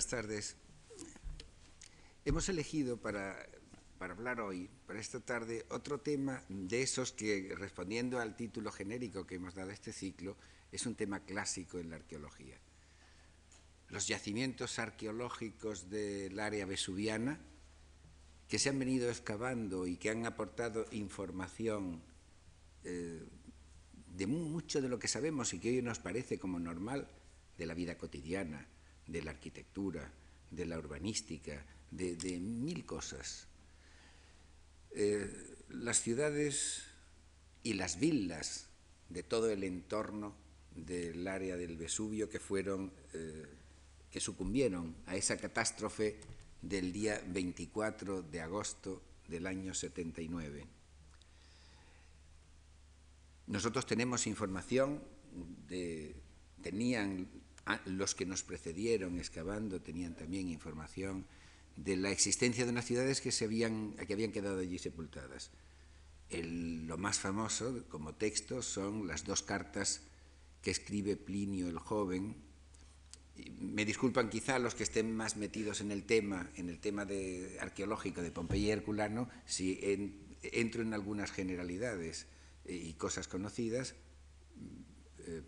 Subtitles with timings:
[0.00, 0.56] buenas tardes.
[2.24, 3.36] Hemos elegido para,
[3.98, 9.34] hablar hoy, para esta tarde, otro tema de esos que, respondiendo al título genérico que
[9.34, 10.38] hemos dado a este ciclo,
[10.72, 12.56] es un tema clásico en la arqueología.
[13.90, 17.38] Los yacimientos arqueológicos del área vesuviana,
[18.48, 22.00] que se han venido excavando y que han aportado información
[22.84, 23.22] eh,
[24.16, 27.06] de mucho de lo que sabemos y que hoy nos parece como normal
[27.58, 28.66] de la vida cotidiana,
[29.10, 30.10] de la arquitectura,
[30.50, 33.46] de la urbanística, de, mil cosas.
[34.92, 36.82] Eh, las ciudades
[37.62, 38.68] y las villas
[39.08, 40.34] de todo el entorno
[40.74, 43.46] del área del Vesubio que fueron, eh,
[44.10, 46.20] que sucumbieron a esa catástrofe
[46.62, 50.66] del día 24 de agosto del año 79.
[53.48, 55.02] Nosotros tenemos información
[55.66, 56.14] de,
[56.62, 57.28] tenían
[57.84, 61.26] los que nos precedieron excavando tenían también información
[61.76, 65.50] de la existencia de unas ciudades que, se habían, que habían quedado allí sepultadas.
[66.30, 70.02] lo más famoso como texto son las dos cartas
[70.62, 72.36] que escribe Plinio el joven.
[73.58, 77.56] Me disculpan quizá los que estén más metidos en el tema, en el tema de,
[77.60, 79.78] arqueológico de Pompeya y Herculano, si
[80.42, 82.26] entro en algunas generalidades
[82.66, 83.94] y cosas conocidas,
[85.26, 85.42] eh,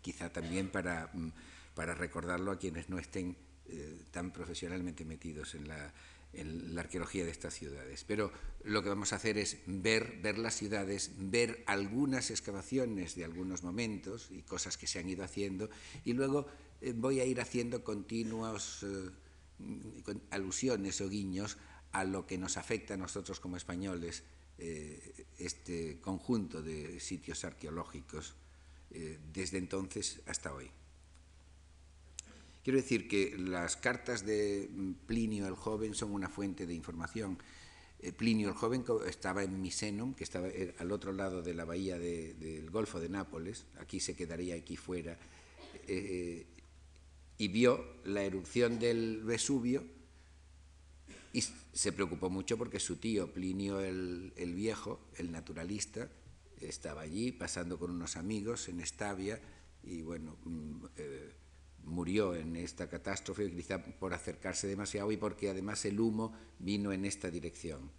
[0.00, 1.30] quizá también para, mm,
[1.76, 3.36] para, recordarlo a quienes no estén
[3.68, 5.92] eh, tan profesionalmente metidos en la,
[6.76, 8.04] arqueología de estas ciudades.
[8.04, 8.32] Pero
[8.64, 13.62] lo que vamos a hacer es ver, ver las ciudades, ver algunas excavaciones de algunos
[13.62, 15.70] momentos y cosas que se han ido haciendo,
[16.04, 16.46] y luego
[16.80, 19.10] eh, voy a ir haciendo continuos eh,
[20.30, 21.56] alusiones o guiños
[21.92, 24.24] a lo que nos afecta a nosotros como españoles
[25.38, 28.36] este conjunto de sitios arqueológicos
[29.34, 30.70] desde entonces hasta hoy.
[32.66, 34.68] Quiero decir que las cartas de
[35.06, 37.38] Plinio el Joven son una fuente de información.
[38.00, 41.64] Eh, Plinio el Joven estaba en Misenum, que estaba eh, al otro lado de la
[41.64, 45.16] bahía del Golfo de Nápoles, aquí se quedaría aquí fuera,
[45.86, 49.84] y vio la erupción del Vesubio
[51.32, 56.08] y se preocupó mucho porque su tío Plinio el Viejo, el naturalista,
[56.60, 59.40] estaba allí pasando con unos amigos en Estavia
[59.84, 61.32] y bueno, mm, eh,
[61.86, 67.04] murió en esta catástrofe quizá por acercarse demasiado y porque además el humo vino en
[67.04, 67.90] esta dirección.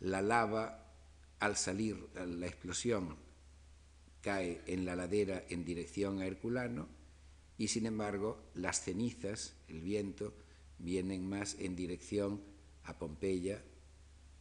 [0.00, 0.94] La lava
[1.40, 3.16] al salir la explosión
[4.20, 6.88] cae en la ladera en dirección a Herculano
[7.58, 10.34] y sin embargo las cenizas, el viento,
[10.78, 12.40] vienen más en dirección
[12.84, 13.62] a Pompeya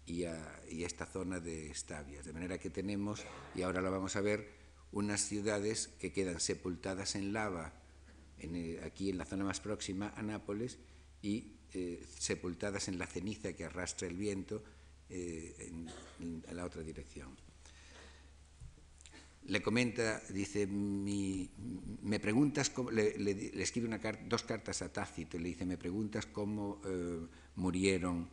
[0.06, 2.26] y a, esta zona de Estavias.
[2.26, 3.24] De manera que tenemos,
[3.56, 4.50] y ahora lo vamos a ver,
[4.92, 7.74] unas ciudades que quedan sepultadas en lava,
[8.84, 10.78] aquí en la zona más próxima a Nápoles,
[11.22, 14.64] y eh, sepultadas en la ceniza que arrastra el viento
[15.10, 15.56] eh,
[16.20, 17.30] en, la otra dirección.
[19.46, 25.66] Le comenta, dice, me preguntas, cómo, le, escribe una dos cartas a Tácito, le dice,
[25.66, 27.26] me preguntas cómo eh,
[27.56, 28.30] murieron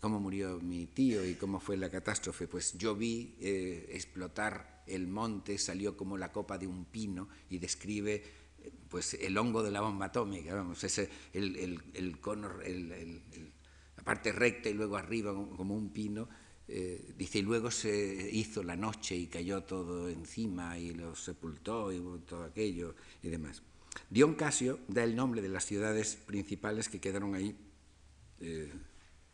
[0.00, 5.08] cómo murió mi tío y cómo fue la catástrofe, pues yo vi eh, explotar el
[5.08, 8.45] monte, salió como la copa de un pino y describe eh,
[8.88, 14.32] pues el hongo de la bomba atómica, vamos, ese, el, el, el cono, la parte
[14.32, 16.28] recta y luego arriba como un pino,
[16.68, 21.92] eh, dice, y luego se hizo la noche y cayó todo encima y lo sepultó
[21.92, 23.62] y todo aquello y demás.
[24.10, 27.56] Dion Casio da el nombre de las ciudades principales que quedaron ahí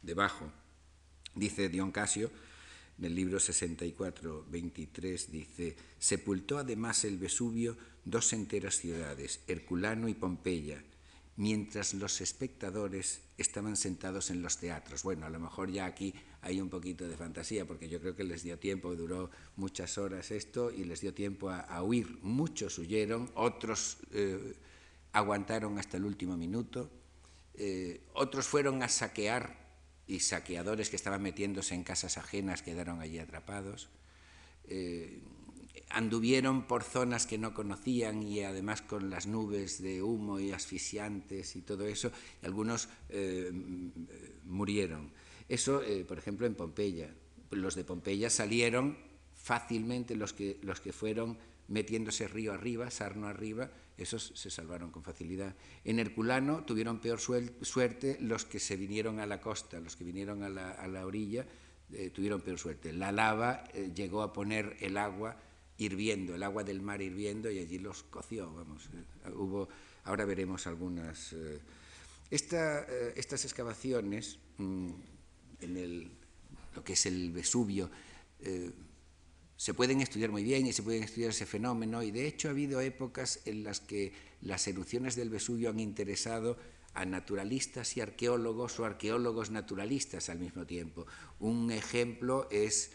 [0.03, 0.53] debajo.
[1.35, 2.31] Dice Dion Casio,
[2.99, 10.15] en el libro 64, 23, dice, sepultó además el Vesubio dos enteras ciudades, Herculano y
[10.15, 10.83] Pompeya,
[11.37, 15.03] mientras los espectadores estaban sentados en los teatros.
[15.03, 18.25] Bueno, a lo mejor ya aquí hay un poquito de fantasía, porque yo creo que
[18.25, 22.19] les dio tiempo, duró muchas horas esto, y les dio tiempo a, huir.
[22.23, 24.55] Muchos huyeron, otros eh,
[25.13, 26.91] aguantaron hasta el último minuto,
[27.55, 29.63] eh, otros fueron a saquear
[30.07, 33.89] y saqueadores que estaban metiéndose en casas ajenas quedaron allí atrapados.
[34.69, 35.21] Eh,
[35.93, 41.57] anduvieron por zonas que no conocían y además con las nubes de humo y asfixiantes
[41.57, 42.11] y todo eso,
[42.43, 43.53] y algunos eh,
[44.45, 45.13] murieron.
[45.49, 47.15] Eso, eh, por ejemplo, en Pompeya.
[47.51, 48.97] Los de Pompeya salieron
[49.35, 51.37] fácilmente, los que, los que fueron
[51.69, 55.55] metiéndose río arriba, sarno arriba, esos se salvaron con facilidad.
[55.85, 60.43] En Herculano tuvieron peor suerte los que se vinieron a la costa, los que vinieron
[60.43, 61.47] a la, orilla
[61.93, 62.93] eh, tuvieron peor suerte.
[62.93, 65.37] La lava eh, llegó a poner el agua
[65.83, 68.89] hirviendo, el agua del mar hirviendo y allí los coció, vamos.
[68.95, 69.69] Eh, hubo
[70.05, 71.33] ahora veremos algunas.
[71.33, 71.61] Eh,
[72.31, 74.91] eh, estas excavaciones mm,
[75.61, 76.11] en
[76.75, 77.91] lo que es el Vesubio
[79.57, 82.51] se pueden estudiar muy bien y se pueden estudiar ese fenómeno y de hecho ha
[82.51, 86.57] habido épocas en las que las erupciones del Vesubio han interesado
[86.95, 91.07] a naturalistas y arqueólogos o arqueólogos naturalistas al mismo tiempo.
[91.39, 92.91] Un ejemplo es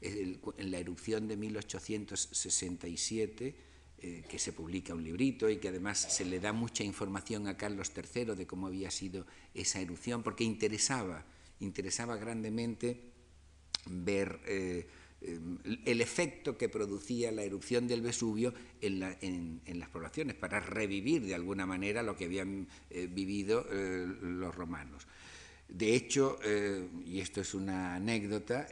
[0.00, 3.70] en la erupción de 1867
[4.02, 7.58] eh, que se publica un librito y que además se le da mucha información a
[7.58, 11.26] Carlos III de cómo había sido esa erupción, porque interesaba,
[11.58, 13.12] interesaba grandemente
[13.84, 14.86] ver eh,
[15.20, 21.66] el efecto que producía la erupción del Vesubio en, las poblaciones, para revivir de alguna
[21.66, 25.06] manera lo que habían eh, vivido los romanos.
[25.70, 26.38] De hecho,
[27.06, 28.66] y esto es una anécdota,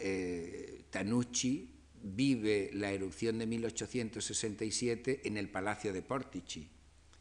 [0.91, 6.69] Tanucci, vive la erupción de 1867 en el Palacio de Portici.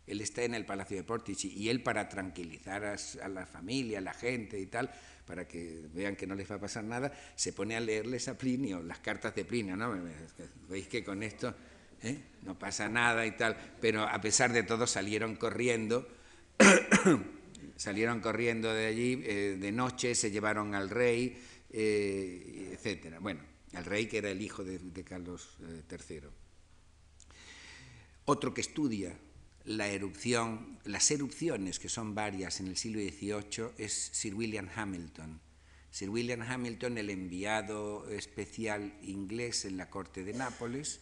[0.05, 4.01] Él está en el Palacio de Portici y él para tranquilizar a, la familia, a
[4.01, 4.89] la gente y tal,
[5.25, 8.37] para que vean que no les va a pasar nada, se pone a leerles a
[8.37, 9.93] Plinio, las cartas de Plinio, ¿no?
[10.69, 11.53] Veis que con esto
[12.01, 12.17] ¿eh?
[12.43, 16.07] no pasa nada y tal, pero a pesar de todo salieron corriendo,
[17.77, 21.37] salieron corriendo de allí eh, de noche, se llevaron al rey,
[21.69, 23.19] eh, etcétera.
[23.19, 23.41] Bueno,
[23.73, 26.17] al rey que era el hijo de, Carlos III.
[26.17, 26.21] Eh,
[28.25, 29.17] Otro que estudia
[29.65, 35.39] la erupción, las erupciones, que son varias en el siglo XVIII, es Sir William Hamilton.
[35.91, 41.01] Sir William Hamilton, el enviado especial inglés en la corte de Nápoles,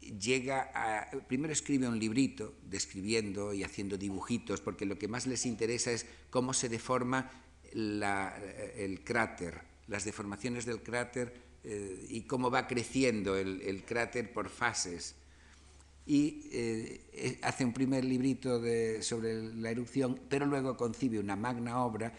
[0.00, 5.46] llega a, primero escribe un librito describiendo y haciendo dibujitos, porque lo que más les
[5.46, 7.30] interesa es cómo se deforma
[7.72, 15.14] el cráter, las deformaciones del cráter eh, y cómo va creciendo el, cráter por fases.
[16.06, 18.60] Y eh, eh, hace un primer librito
[19.02, 22.12] sobre la erupción, pero luego concibe una magna obra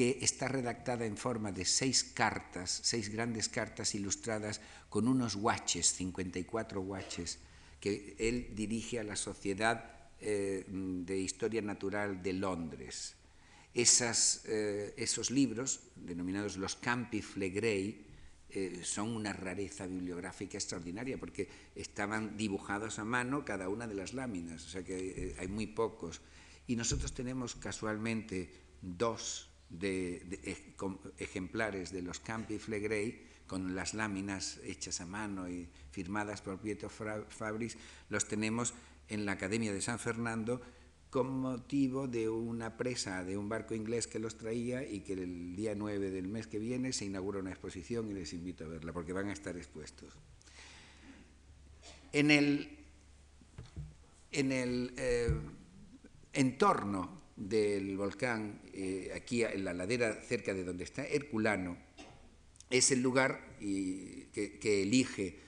[0.00, 5.92] que está redactada en forma de seis cartas, seis grandes cartas ilustradas con unos watches,
[5.92, 7.36] 54 watches,
[7.78, 13.14] que él dirige a la Sociedad de Historia Natural de Londres.
[13.74, 18.06] esos libros, denominados los Campi Flegrei,
[18.48, 21.46] eh, son una rareza bibliográfica extraordinaria porque
[21.76, 25.66] estaban dibujados a mano cada una de las láminas, o sea que eh, hay muy
[25.66, 26.22] pocos.
[26.66, 28.48] Y nosotros tenemos casualmente
[28.80, 29.49] dos
[31.18, 36.88] ejemplares de los Campi Flegrei con las láminas hechas a mano y firmadas por Pietro
[36.88, 37.76] Fabris,
[38.08, 38.74] los tenemos
[39.08, 40.60] en la Academia de San Fernando
[41.10, 45.56] con motivo de una presa de un barco inglés que los traía y que el
[45.56, 48.92] día 9 del mes que viene se inaugura una exposición y les invito a verla
[48.92, 50.14] porque van a estar expuestos.
[52.12, 52.78] En el,
[54.30, 55.34] en el eh,
[56.32, 61.78] entorno del volcán, eh, aquí en la ladera cerca de donde está Herculano,
[62.68, 65.38] es el lugar que, elige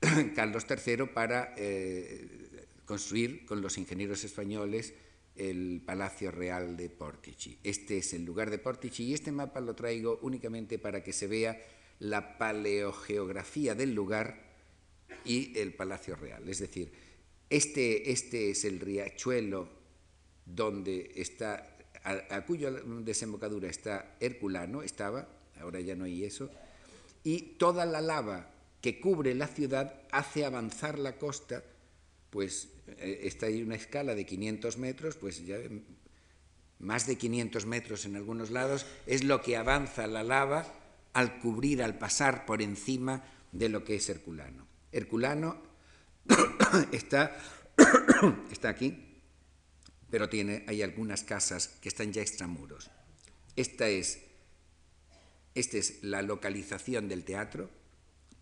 [0.34, 4.92] Carlos III para eh, construir con los ingenieros españoles
[5.36, 7.58] el Palacio Real de Portici.
[7.62, 11.28] Este es el lugar de Portici y este mapa lo traigo únicamente para que se
[11.28, 11.60] vea
[12.00, 14.52] la paleogeografía del lugar
[15.24, 16.48] y el Palacio Real.
[16.48, 16.90] Es decir,
[17.48, 19.75] este, este es el riachuelo
[20.46, 25.28] donde está, a, cuya desembocadura está Herculano, estaba,
[25.60, 26.48] ahora ya no hay eso,
[27.22, 31.62] y toda la lava que cubre la ciudad hace avanzar la costa
[32.30, 32.68] pues
[32.98, 35.56] eh, está ahí una escala de 500 metros, pues ya
[36.78, 40.66] más de 500 metros en algunos lados, es lo que avanza la lava
[41.14, 44.66] al cubrir, al pasar por encima de lo que es Herculano.
[44.92, 45.56] Herculano
[46.92, 47.36] está,
[48.52, 49.05] está aquí,
[50.16, 52.90] pero tiene, hay algunas casas que están ya extramuros.
[53.54, 54.22] Esta es,
[55.54, 57.68] esta es la localización del teatro,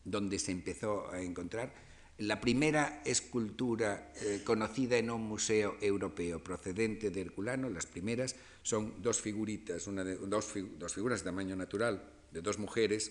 [0.05, 1.75] donde se empezó a encontrar
[2.19, 9.03] la primera escultura eh, conocida en un museo europeo procedente de Herculano, las primeras, son
[9.03, 9.85] dos figuritas,
[10.29, 10.45] dos,
[10.95, 13.11] figuras de tamaño natural de dos mujeres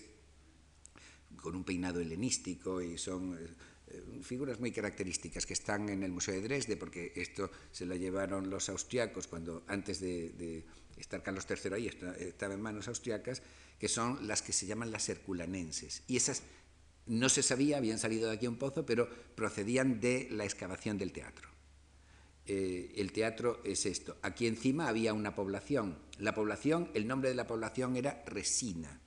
[1.36, 3.46] con un peinado helenístico y son eh,
[4.22, 8.50] figuras muy características que están en el Museo de Dresde, porque esto se lo llevaron
[8.50, 10.64] los austriacos cuando antes de,
[10.96, 11.86] estar Carlos III ahí
[12.18, 13.42] estaba en manos austriacas,
[13.78, 16.02] que son las que se llaman las herculanenses.
[16.06, 16.42] Y esas
[17.06, 20.98] no se sabía, habían salido de aquí a un pozo, pero procedían de la excavación
[20.98, 21.48] del teatro.
[22.46, 24.16] Eh, el teatro es esto.
[24.22, 25.98] Aquí encima había una población.
[26.18, 29.00] La población, el nombre de la población era Resina.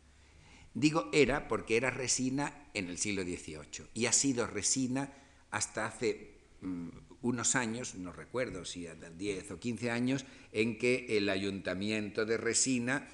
[0.78, 5.12] Digo era porque era Resina en el siglo XVIII y ha sido Resina
[5.50, 6.90] hasta hace mm,
[7.24, 13.08] unos años, no recuerdo si 10 o 15 años, en que el ayuntamiento de Resina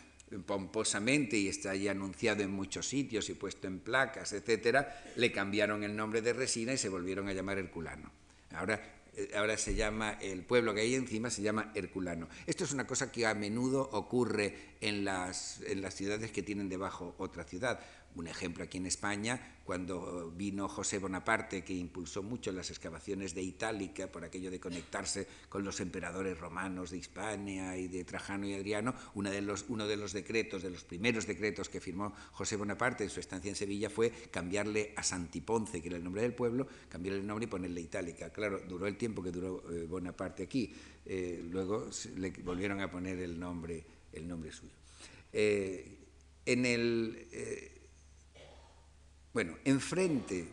[0.46, 5.86] pomposamente y está ya anunciado en muchos sitios y puesto en placas, etcétera, le cambiaron
[5.86, 8.12] el nombre de Resina y se volvieron a llamar Herculano.
[8.51, 9.02] Ahora, eh,
[9.36, 12.27] ahora se llama, el pueblo que hay encima se llama Herculano.
[12.48, 16.70] Esto es una cosa que a menudo ocurre en las, en las ciudades que tienen
[16.70, 17.79] debajo otra ciudad.
[18.15, 23.41] Un ejemplo aquí en España, cuando vino José Bonaparte, que impulsó mucho las excavaciones de
[23.41, 28.53] Itálica por aquello de conectarse con los emperadores romanos de Hispania y de Trajano y
[28.53, 32.55] Adriano, uno de los, uno de los decretos, de los primeros decretos que firmó José
[32.55, 36.34] Bonaparte en su estancia en Sevilla fue cambiarle a Santiponce, que era el nombre del
[36.34, 38.29] pueblo, cambiarle el nombre y ponerle Itálica.
[38.32, 40.74] Claro, duró el tiempo que duró eh, Bonaparte aquí,
[41.05, 44.74] eh, luego le volvieron a poner el nombre, el nombre suyo.
[45.32, 45.98] Eh,
[46.46, 47.27] en el
[49.33, 50.47] bueno, enfrente,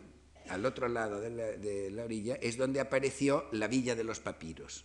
[0.48, 4.84] al otro lado de la, orilla, es donde apareció la villa de los papiros.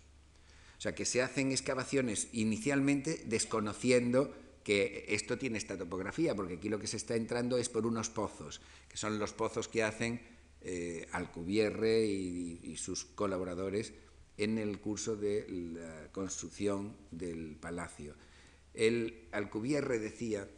[0.77, 6.69] O sea, que se hacen excavaciones inicialmente desconociendo que esto tiene esta topografía, porque aquí
[6.69, 10.21] lo que se está entrando es por unos pozos, que son los pozos que hacen
[10.61, 13.93] eh, Alcubierre y, sus colaboradores
[14.37, 18.15] en el curso de la construcción del palacio.
[19.31, 20.49] Alcubierre decía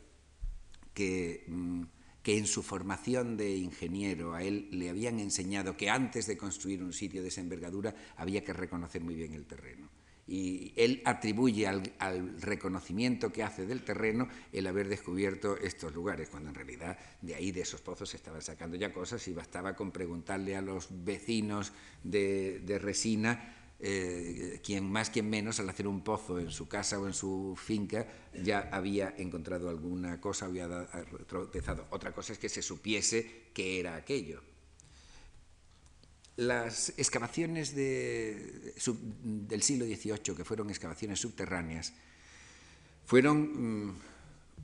[0.93, 1.83] que mm,
[2.27, 6.83] que en su formación de ingeniero a él le habían enseñado que antes de construir
[6.83, 9.87] un sitio de esa envergadura había que reconocer muy bien el terreno.
[10.27, 16.49] Y él atribuye al, reconocimiento que hace del terreno el haber descubierto estos lugares, cuando
[16.49, 19.93] en realidad de ahí, de esos pozos, se estaban sacando ya cosas y bastaba con
[19.93, 21.71] preguntarle a los vecinos
[22.03, 26.99] de, de Resina eh, quien más, quien menos, al hacer un pozo en su casa
[26.99, 30.67] o en su finca, ya había encontrado alguna cosa, había
[31.27, 31.85] tropezado.
[31.91, 34.41] Otra cosa es que se supiese qué era aquello.
[36.37, 38.73] Las excavaciones del
[39.61, 41.93] siglo XVIII, que fueron excavaciones subterráneas,
[43.05, 43.99] fueron mm,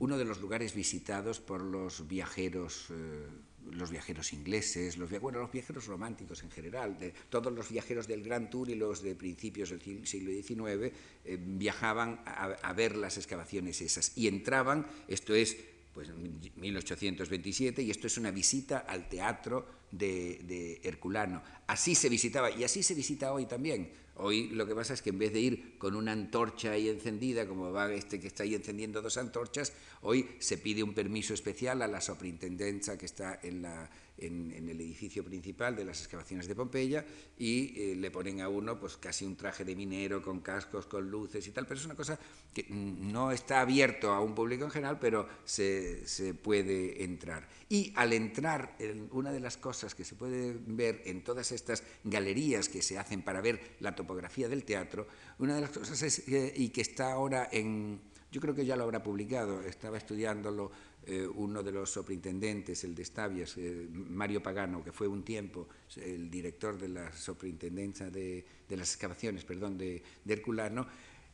[0.00, 2.86] uno de los lugares visitados por los viajeros.
[2.90, 3.26] Eh,
[3.72, 6.96] los viajeros ingleses, los, bueno, los viajeros románticos en general,
[7.28, 10.92] todos los viajeros del Gran Tour y los de principios del siglo XIX
[11.24, 15.56] eh, viajaban a, a, ver las excavaciones esas y entraban, esto es
[15.94, 16.10] pues
[16.56, 21.40] 1827, y esto es una visita al teatro de, de, Herculano.
[21.68, 23.90] Así se visitaba, y así se visita hoy también.
[24.16, 27.48] Hoy lo que pasa es que en vez de ir con una antorcha ahí encendida,
[27.48, 31.82] como va este que está ahí encendiendo dos antorchas, hoy se pide un permiso especial
[31.82, 36.54] a la superintendencia que está en la en, el edificio principal de las excavaciones de
[36.54, 37.04] Pompeya
[37.38, 41.10] y eh, le ponen a uno pues casi un traje de minero con cascos, con
[41.10, 42.18] luces y tal, pero es una cosa
[42.52, 47.48] que no está abierto a un público en general, pero se, se puede entrar.
[47.74, 48.76] Y al entrar,
[49.10, 53.22] una de las cosas que se puede ver en todas estas galerías que se hacen
[53.22, 55.08] para ver la topografía del teatro,
[55.40, 57.98] una de las cosas es, y que está ahora en,
[58.30, 60.70] yo creo que ya lo habrá publicado, estaba estudiándolo
[61.04, 65.66] eh, uno de los superintendentes, el de Estavias, eh, Mario Pagano, que fue un tiempo
[65.96, 70.86] el director de la superintendencia de, las excavaciones perdón, de, de Herculano,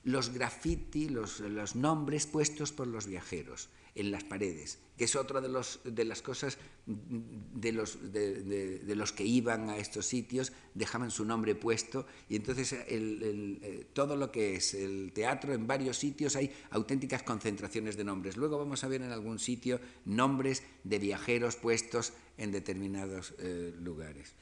[0.05, 5.41] los graffiti, los, los nombres puestos por los viajeros en las paredes, que es otra
[5.41, 11.11] de, los, de las cosas de los, de, los, que iban a estos sitios, dejaban
[11.11, 15.99] su nombre puesto y entonces el, eh, todo lo que es el teatro en varios
[15.99, 18.37] sitios hay auténticas concentraciones de nombres.
[18.37, 24.35] Luego vamos a ver en algún sitio nombres de viajeros puestos en determinados eh, lugares.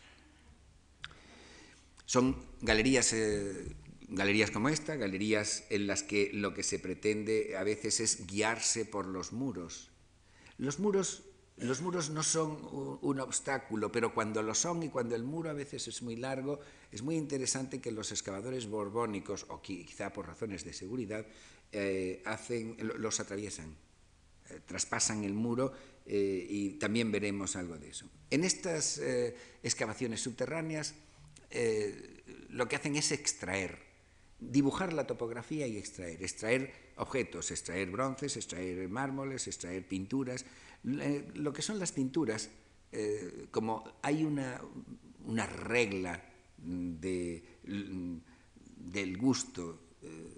[2.04, 3.76] Son galerías eh,
[4.08, 8.84] galerías como esta, galerías en las que lo que se pretende a veces es guiarse
[8.84, 9.90] por los muros.
[10.56, 11.24] Los muros,
[11.58, 12.58] los muros no son
[13.02, 16.60] un obstáculo, pero cuando lo son y cuando el muro a veces es muy largo,
[16.90, 21.26] es muy interesante que los excavadores borbónicos, o quizá por razones de seguridad,
[21.70, 23.76] eh, hacen, los atraviesan,
[24.48, 25.72] eh, traspasan el muro
[26.06, 28.06] eh, y también veremos algo de eso.
[28.30, 29.00] En estas
[29.62, 30.94] excavaciones subterráneas,
[32.50, 33.87] lo que hacen es extraer
[34.40, 40.44] dibujar la topografía y extraer, extraer objetos, extraer bronces, extraer mármoles, extraer pinturas.
[40.82, 42.50] Lo que son las pinturas,
[42.92, 44.60] eh, como hay una,
[45.26, 46.22] una regla
[46.56, 50.34] de, del gusto, eh,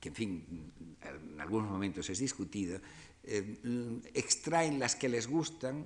[0.00, 2.80] que en fin, en algunos momentos es discutida,
[3.24, 5.84] eh, extraen las que les gustan,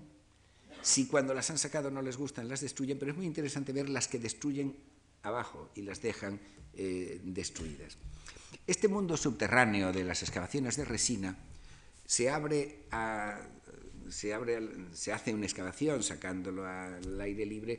[0.80, 3.88] si cuando las han sacado no les gustan, las destruyen, pero es muy interesante ver
[3.88, 4.76] las que destruyen
[5.22, 6.40] abajo y las dejan
[6.74, 7.96] eh, destruidas.
[8.66, 11.36] Este mundo subterráneo de las excavaciones de resina
[12.06, 13.40] se abre a,
[14.08, 14.60] se, abre,
[14.92, 17.78] se hace una excavación sacándolo al aire libre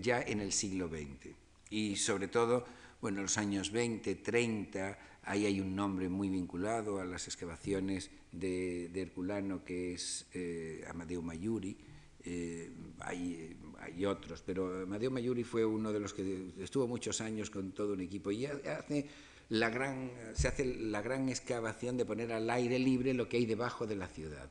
[0.00, 1.34] ya en el siglo XX.
[1.70, 2.66] Y sobre todo,
[3.00, 8.10] bueno, en los años 20, 30, ahí hay un nombre muy vinculado a las excavaciones
[8.30, 10.26] de, Herculano que es
[10.86, 11.76] Amadeo Mayuri,
[13.00, 17.72] hay, hay, otros, pero Amadeo Mayuri fue uno de los que estuvo muchos años con
[17.72, 19.06] todo un equipo y hace
[19.48, 23.46] la gran, se hace la gran excavación de poner al aire libre lo que hay
[23.46, 24.50] debajo de la ciudad.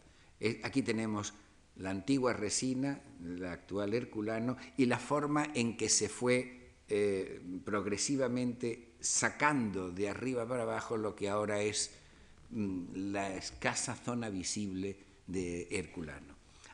[0.64, 1.34] Aquí tenemos
[1.78, 8.94] la antigua resina, la actual Herculano, y la forma en que se fue eh, progresivamente
[9.00, 11.92] sacando de arriba para abajo lo que ahora es
[12.52, 14.98] mm, la escasa zona visible
[15.28, 16.33] de Herculano.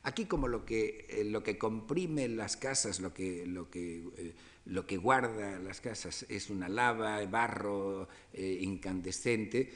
[0.10, 4.34] Aquí como lo que, eh, lo que comprime las casas, lo que, lo que eh,
[4.66, 9.72] lo que guarda las casas es una lava, barro eh, incandescente,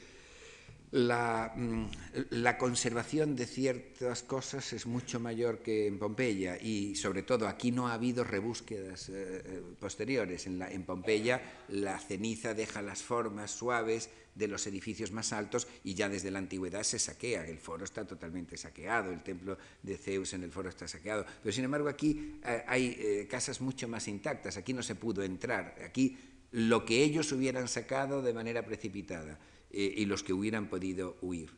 [0.94, 1.84] mm,
[2.30, 7.72] la, conservación de ciertas cosas es mucho mayor que en Pompeya y sobre todo aquí
[7.72, 9.12] no ha habido rebúsquedas eh,
[9.44, 10.46] eh, posteriores.
[10.46, 15.94] En, en Pompeya la ceniza deja las formas suaves, de los edificios más altos y
[15.94, 17.46] ya desde la antigüedad se saquea.
[17.46, 21.24] El foro está totalmente saqueado, el templo de Zeus en el foro está saqueado.
[21.42, 25.76] Pero sin embargo aquí eh, hay casas mucho más intactas, aquí no se pudo entrar,
[25.84, 26.18] aquí
[26.50, 29.38] lo que ellos hubieran sacado de manera precipitada
[29.70, 31.50] eh, y los que hubieran podido huir.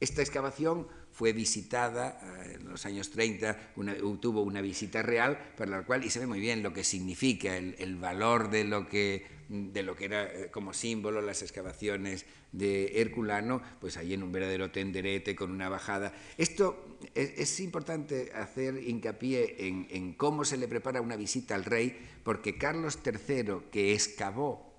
[0.00, 3.74] Esta excavación fue visitada en los años 30,
[4.20, 7.56] tuvo una visita real, para la cual, y se ve muy bien lo que significa,
[7.56, 13.00] el valor de lo que de lo que era eh, como símbolo las excavaciones de
[13.00, 16.12] Herculano, pues ahí en un verdadero tenderete con una bajada.
[16.38, 22.58] Esto es, importante hacer hincapié en, cómo se le prepara una visita al rey, porque
[22.58, 24.69] Carlos III, que excavó,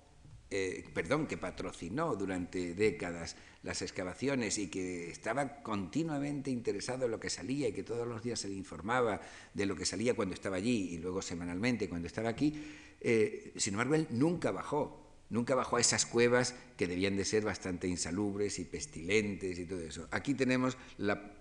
[0.54, 7.18] eh, perdón, que patrocinó durante décadas las excavaciones y que estaba continuamente interesado en lo
[7.18, 9.22] que salía y que todos los días se le informaba
[9.54, 12.62] de lo que salía cuando estaba allí y luego semanalmente cuando estaba aquí,
[13.00, 17.44] eh, sin embargo, él nunca bajó, nunca bajó a esas cuevas que debían de ser
[17.44, 20.06] bastante insalubres y pestilentes y todo eso.
[20.10, 21.32] Aquí tenemos la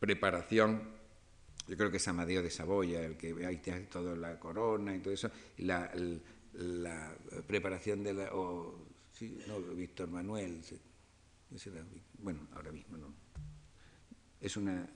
[0.00, 0.82] preparación,
[1.68, 4.98] yo creo que es Amadeo de Saboya, el que ahí tiene toda la corona y
[4.98, 5.92] todo eso, la,
[7.46, 8.30] preparación de la...
[8.30, 10.60] no, Víctor Manuel,
[12.18, 13.14] bueno, ahora mismo no.
[14.40, 14.88] Es una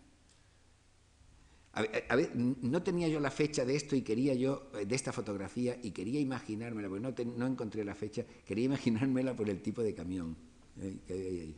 [1.74, 5.10] a ver, no tenía yo la fecha de esto y quería yo, eh, de esta
[5.10, 9.82] fotografía, y quería imaginármela, porque no, no encontré la fecha, quería imaginármela por el tipo
[9.82, 10.36] de camión
[10.80, 11.54] eh.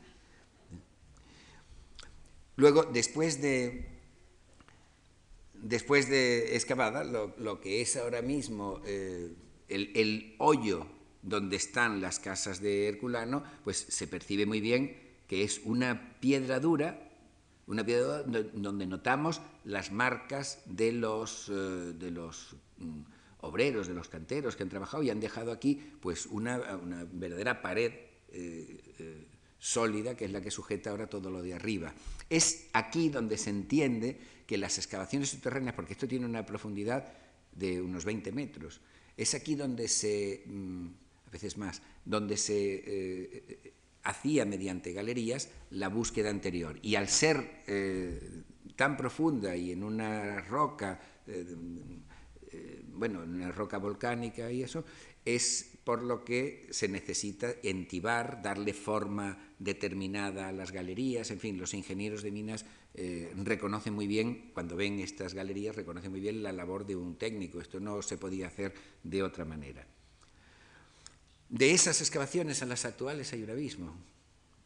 [2.57, 3.87] Luego, después de,
[5.55, 9.33] después de excavada, lo, que es ahora mismo eh,
[9.75, 10.87] el, hoyo
[11.23, 16.61] donde están las casas de Herculano, pues se percibe muy bien que es una piedra
[16.61, 17.05] dura
[17.67, 23.01] una piedra donde notamos las marcas de los, eh, de los mm,
[23.41, 26.59] obreros, de los canteros que han trabajado y han dejado aquí pues una,
[27.13, 27.93] verdadera pared
[28.29, 29.27] eh, eh,
[29.59, 31.95] sólida que es la que sujeta ahora todo lo de arriba.
[32.29, 37.15] Es aquí donde se entiende que las excavaciones subterráneas, porque esto tiene una profundidad
[37.53, 38.81] de unos 20 metros,
[39.17, 40.87] es aquí donde se, mm,
[41.27, 43.63] a veces más, donde se
[44.05, 46.79] hacía mediante galerías la búsqueda anterior.
[46.83, 48.43] Y al ser eh,
[48.77, 51.57] tan profunda y en una roca, eh,
[52.53, 54.85] eh, bueno, en una roca volcánica y eso,
[55.25, 61.59] es por lo que se necesita entibar, darle forma determinada a las galerías, en fin,
[61.59, 66.53] los ingenieros de minas reconocen muy bien, cuando ven estas galerías, reconocen muy bien la
[66.53, 69.87] labor de un técnico, esto no se podía hacer de otra manera.
[71.49, 73.97] De esas excavaciones a las actuales hay un abismo.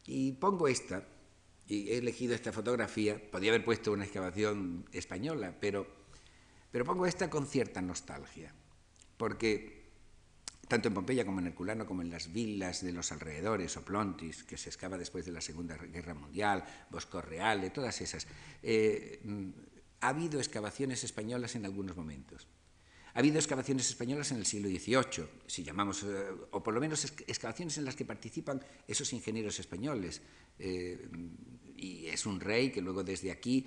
[0.05, 1.05] Y pongo esta,
[1.67, 5.87] y he elegido esta fotografía, podría haber puesto una excavación española, pero,
[6.71, 8.53] pero pongo esta con cierta nostalgia,
[9.17, 9.78] porque
[10.69, 14.43] tanto en Pompeya como en Herculano, como en las villas de los alrededores, o Plontis,
[14.43, 18.27] que se excava después de la Segunda Guerra Mundial, Bosco Real, todas esas,
[18.61, 19.19] eh,
[19.99, 22.47] ha habido excavaciones españolas en algunos momentos.
[23.15, 27.03] Ha habido excavaciones españolas en el siglo XVIII, si llamamos, eh, o por lo menos
[27.25, 30.21] excavaciones en las que participan esos ingenieros españoles.
[30.59, 31.09] Eh,
[31.77, 33.65] y es un rey que luego desde aquí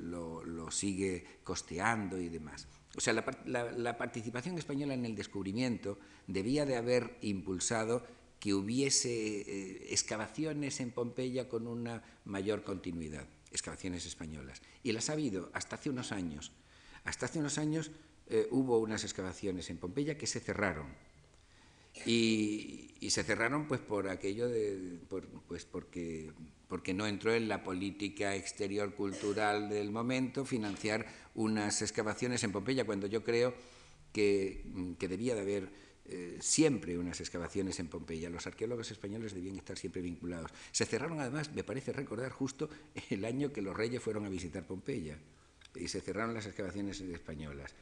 [0.00, 2.66] lo, sigue costeando y demás.
[2.96, 8.02] O sea, la, participación española en el descubrimiento debía de haber impulsado
[8.40, 14.62] que hubiese excavaciones en Pompeya con una mayor continuidad, excavaciones españolas.
[14.82, 16.52] Y las ha habido hasta hace unos años.
[17.04, 17.90] Hasta hace unos años
[18.28, 20.86] eh, hubo unas excavaciones en Pompeya que se cerraron.
[22.04, 24.98] Y se cerraron pues por aquello de,
[25.48, 26.32] pues porque,
[26.68, 32.84] porque no entró en la política exterior cultural del momento financiar unas excavaciones en Pompeya,
[32.84, 33.54] cuando yo creo
[34.12, 34.64] que,
[34.98, 38.30] que debía de haber eh, siempre unas excavaciones en Pompeya.
[38.30, 40.52] Los arqueólogos españoles debían estar siempre vinculados.
[40.70, 42.70] Se cerraron además, me parece recordar, justo
[43.10, 45.18] el año que los reyes fueron a visitar Pompeya
[45.74, 47.74] y se cerraron las excavaciones españolas.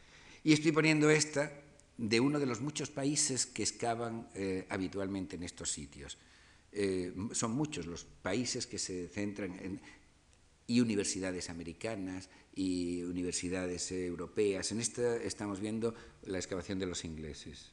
[0.42, 1.52] Y estoy poniendo esta
[1.98, 6.16] de uno de los muchos países que excavan eh, habitualmente en estos sitios.
[6.76, 9.80] Eh, son muchos los países que se centran en
[10.66, 14.72] y universidades americanas y universidades europeas.
[14.72, 17.72] En esta estamos viendo la excavación de los ingleses.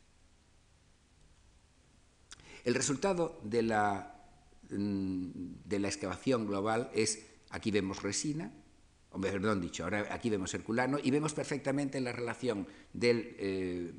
[2.63, 4.27] El resultado de la,
[4.69, 5.29] mm,
[5.65, 8.51] de la excavación global es, aquí vemos resina,
[9.11, 13.93] o perdón dicho, ahora aquí vemos Herculano y vemos perfectamente la relación del eh,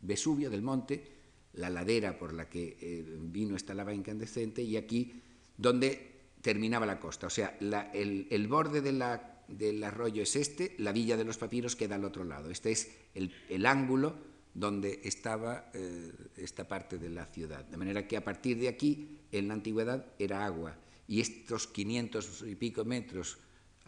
[0.00, 1.19] Vesubio, del monte,
[1.54, 5.20] la ladera por la que eh, vino esta lava incandescente y aquí
[5.56, 6.10] donde
[6.42, 7.26] terminaba la costa.
[7.26, 7.58] O sea,
[7.92, 12.50] el, borde del arroyo es este, la villa de los papiros queda al otro lado.
[12.50, 14.14] Este es el, ángulo
[14.54, 17.64] donde estaba eh, esta parte de la ciudad.
[17.64, 20.76] De manera que a partir de aquí, en la antigüedad, era agua.
[21.06, 23.38] Y estos 500 y pico metros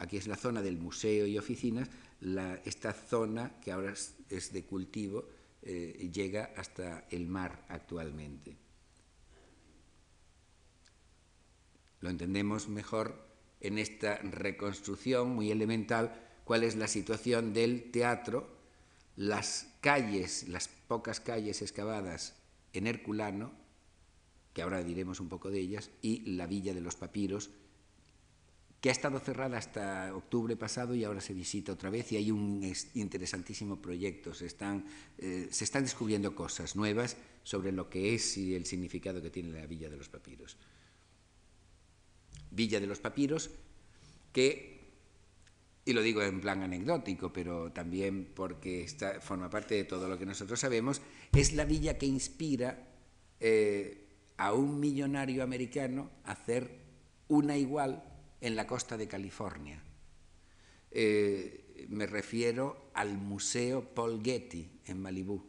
[0.02, 1.88] Aquí es la zona del museo y oficinas.
[2.64, 5.28] esta zona, que ahora es, de cultivo,
[5.62, 8.56] eh, llega hasta el mar actualmente.
[12.00, 18.50] Lo entendemos mejor en esta reconstrucción muy elemental, cuál es la situación del teatro,
[19.14, 22.34] las calles, las pocas calles excavadas
[22.72, 23.52] en Herculano,
[24.52, 27.50] que ahora diremos un poco de ellas, y la villa de los papiros,
[28.82, 32.32] que ha estado cerrada hasta octubre pasado y ahora se visita otra vez y hay
[32.32, 32.60] un
[32.94, 34.34] interesantísimo proyecto.
[34.34, 34.84] Se están,
[35.18, 39.52] eh, se están descubriendo cosas nuevas sobre lo que es y el significado que tiene
[39.52, 40.56] la Villa de los Papiros.
[42.50, 43.50] Villa de los Papiros,
[44.32, 44.80] que,
[45.84, 48.88] y lo digo en plan anecdótico, pero también porque
[49.20, 51.00] forma parte de todo lo que nosotros sabemos,
[51.32, 52.88] es la villa que inspira
[53.38, 56.82] eh, a un millonario americano a hacer
[57.28, 58.08] una igual
[58.42, 59.80] en la costa de California.
[60.90, 65.42] Eh, me refiero al Museo Paul Getty en Malibú.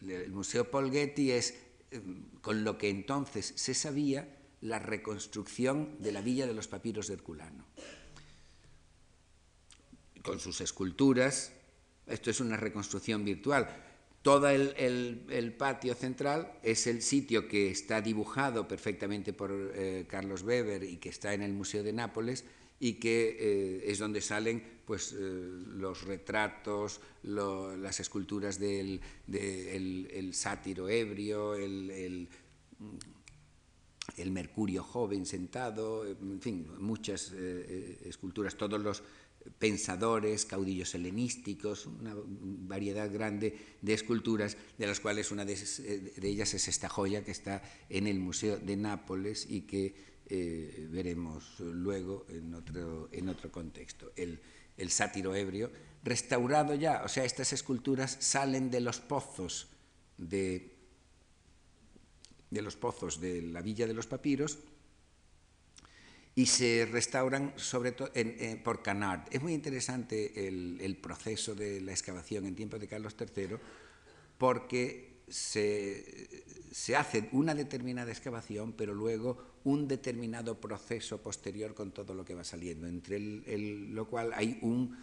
[0.00, 1.54] El Museo Paul Getty es,
[1.90, 2.00] eh,
[2.40, 7.14] con lo que entonces se sabía, la reconstrucción de la villa de los papiros de
[7.14, 7.66] Herculano.
[10.22, 11.52] Con sus esculturas,
[12.06, 13.87] esto es una reconstrucción virtual,
[14.28, 20.84] todo el, patio central es el sitio que está dibujado perfectamente por eh, Carlos Weber
[20.84, 22.44] y que está en el Museo de Nápoles
[22.78, 29.00] y que eh, es donde salen pues, eh, los retratos, las esculturas del
[29.32, 32.28] el, sátiro ebrio, el,
[34.26, 39.02] mercurio joven sentado, en fin, muchas esculturas, todos los
[39.58, 45.56] pensadores, caudillos helenísticos, una variedad grande de esculturas, de las cuales una de,
[46.22, 49.94] ellas es esta joya que está en el Museo de Nápoles y que
[50.26, 54.12] eh, veremos luego en otro, en otro contexto.
[54.16, 54.38] El,
[54.76, 55.70] el sátiro ebrio,
[56.04, 59.68] restaurado ya, o sea, estas esculturas salen de los pozos
[60.16, 60.76] de,
[62.50, 64.58] de los pozos de la Villa de los Papiros,
[66.38, 68.10] y se restauran sobre todo
[68.62, 69.22] por Canard.
[69.32, 73.56] Es muy interesante el, proceso de la excavación en tiempos de Carlos III
[74.38, 76.28] porque se,
[76.70, 82.36] se, hace una determinada excavación, pero luego un determinado proceso posterior con todo lo que
[82.36, 84.96] va saliendo, entre lo cual hay un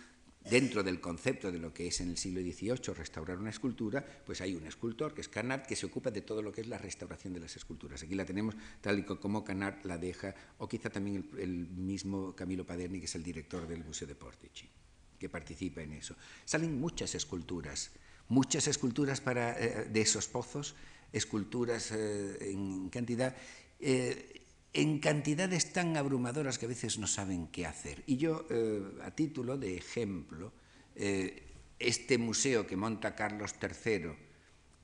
[0.50, 4.42] dentro del concepto de lo que es en el siglo XVIII restaurar una escultura, pues
[4.42, 6.78] hay un escultor, que es Canard, que se ocupa de todo lo que es la
[6.78, 8.04] restauración de las esculturas.
[8.04, 12.66] Aquí la tenemos tal y como Canard la deja, o quizá también el, mismo Camilo
[12.66, 14.70] Paderni, que es el director del Museo de Portici,
[15.18, 16.16] que participa en eso.
[16.46, 17.92] Salen muchas esculturas,
[18.28, 20.76] muchas esculturas eh, de esos pozos,
[21.12, 23.36] esculturas eh, en cantidad.
[23.80, 24.45] Eh,
[24.76, 28.04] en cantidades tan abrumadoras que a veces no saben qué hacer.
[28.08, 30.52] Y yo, eh, a título de ejemplo,
[30.96, 31.44] eh,
[31.80, 34.12] este museo que monta Carlos III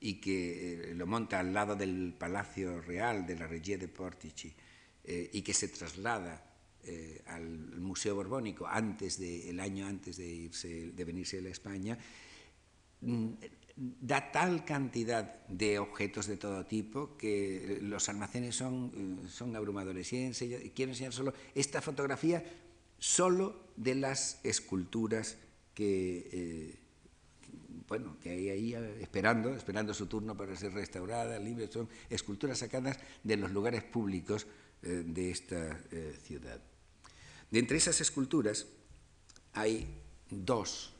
[0.00, 4.52] y que eh, lo monta al lado del Palacio Real de la Regia de Portici
[5.04, 6.48] y que se traslada
[7.26, 7.44] al
[7.80, 11.98] Museo Borbónico antes de, el año antes de, irse, de venirse a la España,
[13.00, 13.28] mm,
[13.76, 18.92] da tal cantidad de objetos de todo tipo que los almacenes son,
[19.24, 20.12] eh, son abrumadores.
[20.12, 22.44] Y quiero enseñar solo esta fotografía
[22.98, 25.36] solo de las esculturas
[25.74, 26.78] que, eh,
[27.88, 32.98] bueno, que hay ahí esperando, esperando su turno para ser restaurada, libres, son esculturas sacadas
[33.24, 34.46] de los lugares públicos
[34.82, 36.60] eh, de esta eh, ciudad.
[37.50, 38.66] De entre esas esculturas
[39.52, 39.86] hay
[40.30, 40.91] dos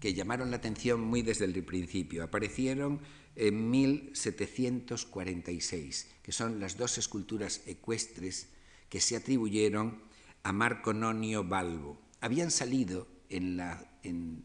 [0.00, 2.22] que llamaron la atención muy desde el principio.
[2.22, 3.00] Aparecieron
[3.36, 8.48] en 1746, que son las dos esculturas ecuestres
[8.88, 10.00] que se atribuyeron
[10.42, 12.00] a Marco Nonio Balbo.
[12.20, 14.44] Habían salido en la, en,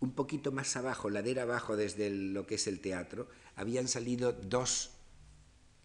[0.00, 4.92] un poquito más abajo, ladera abajo desde lo que es el teatro, habían salido dos,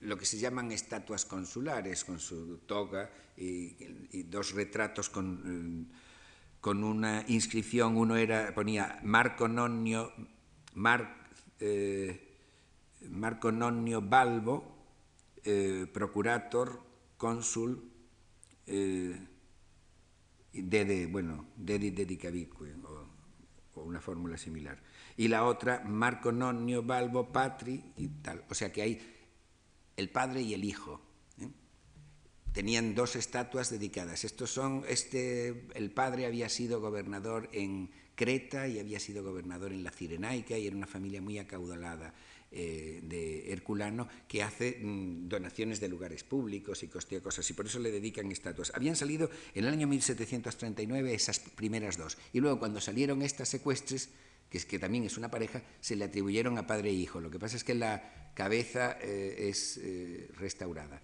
[0.01, 5.89] lo que se llaman estatuas consulares, con su toga y, dos retratos con,
[6.61, 10.11] con, una inscripción, uno era, ponía Marco Nonio,
[11.59, 12.37] eh,
[13.09, 14.79] Marco Nonio Balbo,
[15.43, 16.81] eh, procurator,
[17.17, 17.91] cónsul,
[18.67, 19.27] eh,
[20.53, 23.07] de, bueno, dedi dedicavique, o,
[23.75, 24.81] o una fórmula similar.
[25.17, 28.43] Y la otra, Marco Nonio Balbo Patri y tal.
[28.49, 29.01] O sea que hay
[29.97, 31.01] el padre y el hijo.
[32.59, 34.25] Tenían dos estatuas dedicadas.
[34.25, 39.81] Estos son, este, el padre había sido gobernador en Creta y había sido gobernador en
[39.81, 42.13] la Cirenaica y era una familia muy acaudalada.
[42.51, 47.67] Eh, de Herculano que hace mm, donaciones de lugares públicos y costea cosas y por
[47.67, 48.73] eso le dedican estatuas.
[48.75, 54.09] Habían salido en el año 1739 esas primeras dos y luego cuando salieron estas secuestres,
[54.49, 57.21] que, es, que también es una pareja, se le atribuyeron a padre e hijo.
[57.21, 61.01] Lo que pasa es que la cabeza eh, es eh, restaurada.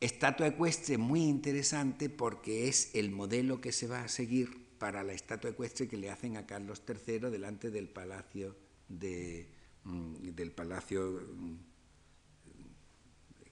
[0.00, 5.12] Estatua ecuestre muy interesante porque es el modelo que se va a seguir para la
[5.12, 8.56] estatua ecuestre que le hacen a Carlos III delante del Palacio
[9.84, 11.56] Mm, del palacio mm,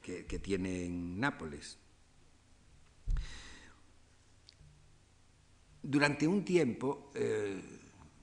[0.01, 1.79] que, tiene en Nápoles.
[5.83, 7.61] Durante un tiempo eh,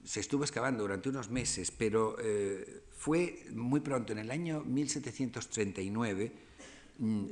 [0.03, 6.31] se estuvo excavando, durante unos meses, pero eh, fue muy pronto, en el año 1739,
[6.33, 6.48] mm,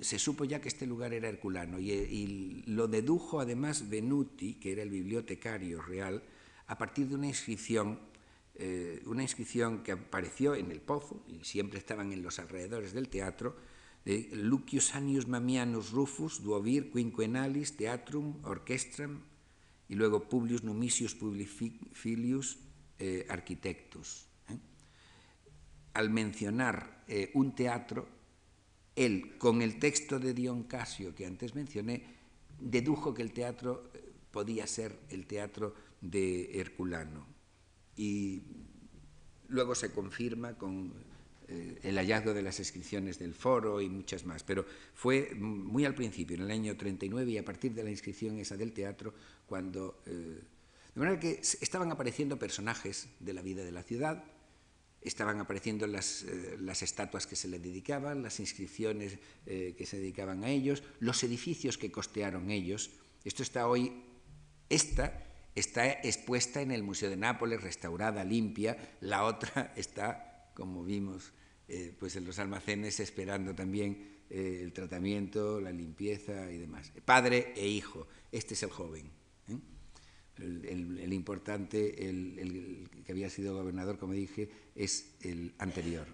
[0.01, 4.71] se supo ya que este lugar era herculano y, y lo dedujo además Venuti, que
[4.71, 6.23] era el bibliotecario real,
[6.67, 7.99] a partir de una inscripción
[8.59, 13.07] eh, una inscripción que apareció en el pozo y siempre estaban en los alrededores del
[13.07, 13.55] teatro,
[14.03, 19.21] de Lucius Annius Mamianus Rufus, duovir quinquenalis teatrum orchestram,
[19.87, 22.57] y luego Publius Numisius Publifilius
[22.97, 24.25] eh, Architectus.
[24.49, 24.57] ¿eh?
[25.93, 28.09] Al mencionar eh, un teatro,
[28.97, 32.03] él, con el texto de Dion Casio que antes mencioné,
[32.59, 37.25] dedujo que el teatro eh, podía ser el teatro de Herculano.
[37.95, 38.41] Y
[39.47, 40.93] luego se confirma con
[41.47, 45.95] eh, el hallazgo de las inscripciones del foro y muchas más, pero fue muy al
[45.95, 49.13] principio, en el año 39 y a partir de la inscripción esa del teatro,
[49.45, 50.01] cuando...
[50.05, 50.41] Eh,
[50.93, 54.23] de manera que estaban apareciendo personajes de la vida de la ciudad,
[55.01, 59.97] estaban apareciendo las, eh, las estatuas que se le dedicaban, las inscripciones eh, que se
[59.97, 62.91] dedicaban a ellos, los edificios que costearon ellos.
[63.23, 64.03] Esto está hoy,
[64.69, 65.23] esta
[65.55, 71.31] está expuesta en el Museo de Nápoles, restaurada, limpia, la otra está, como vimos,
[71.67, 76.91] eh, pues en los almacenes esperando también el tratamiento, la limpieza y demás.
[77.05, 79.09] Padre e hijo, este es el joven.
[80.39, 86.07] El, importante, el, que había sido gobernador, como dije, es el anterior.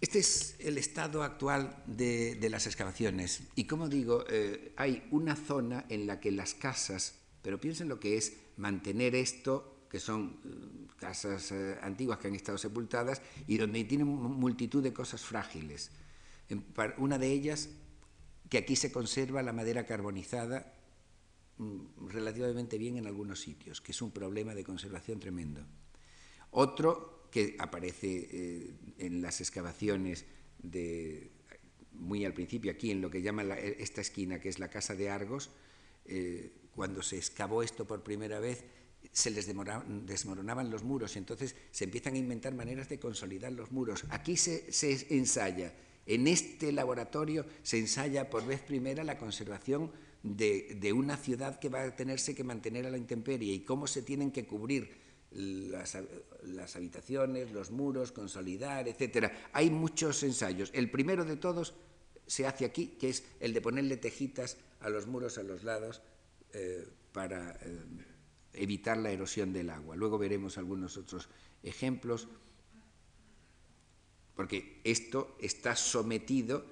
[0.00, 3.42] Este es el estado actual de, las excavaciones.
[3.54, 8.00] Y como digo, eh, hay una zona en la que las casas, pero piensen lo
[8.00, 13.58] que es mantener esto, que son eh, casas eh, antiguas que han estado sepultadas y
[13.58, 15.90] donde tienen multitud de cosas frágiles.
[16.96, 17.68] Una de ellas,
[18.50, 20.74] que aquí se conserva la madera carbonizada
[21.56, 25.64] mm, relativamente bien en algunos sitios, que es un problema de conservación tremendo.
[26.50, 30.26] Otro que aparece eh, en las excavaciones
[30.58, 31.30] de,
[31.92, 34.96] muy al principio, aquí en lo que llama la, esta esquina, que es la Casa
[34.96, 35.50] de Argos,
[36.06, 38.64] eh, cuando se excavó esto por primera vez,
[39.12, 44.04] se les desmoronaban los muros, entonces se empiezan a inventar maneras de consolidar los muros.
[44.10, 44.66] Aquí se
[45.10, 45.72] ensaya,
[46.10, 49.92] en este laboratorio se ensaya por vez primera la conservación
[50.24, 54.02] de, una ciudad que va a tenerse que mantener a la intemperie y cómo se
[54.02, 54.90] tienen que cubrir
[55.30, 55.94] las,
[56.74, 59.30] habitaciones, los muros, consolidar, etc.
[59.52, 60.70] Hay muchos ensayos.
[60.74, 61.74] El primero de todos
[62.26, 66.02] se hace aquí, que es el de ponerle tejitas a los muros a los lados
[66.52, 67.78] eh, para eh,
[68.54, 69.94] evitar la erosión del agua.
[69.94, 71.28] Luego veremos algunos otros
[71.62, 72.28] ejemplos,
[74.34, 76.64] porque esto está sometido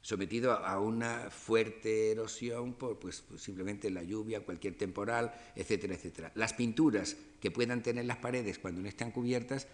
[0.00, 6.32] sometido a una fuerte erosión por pues, simplemente la lluvia, cualquier temporal, etcétera, etcétera.
[6.34, 9.66] Las pinturas que puedan tener las paredes cuando no están cubiertas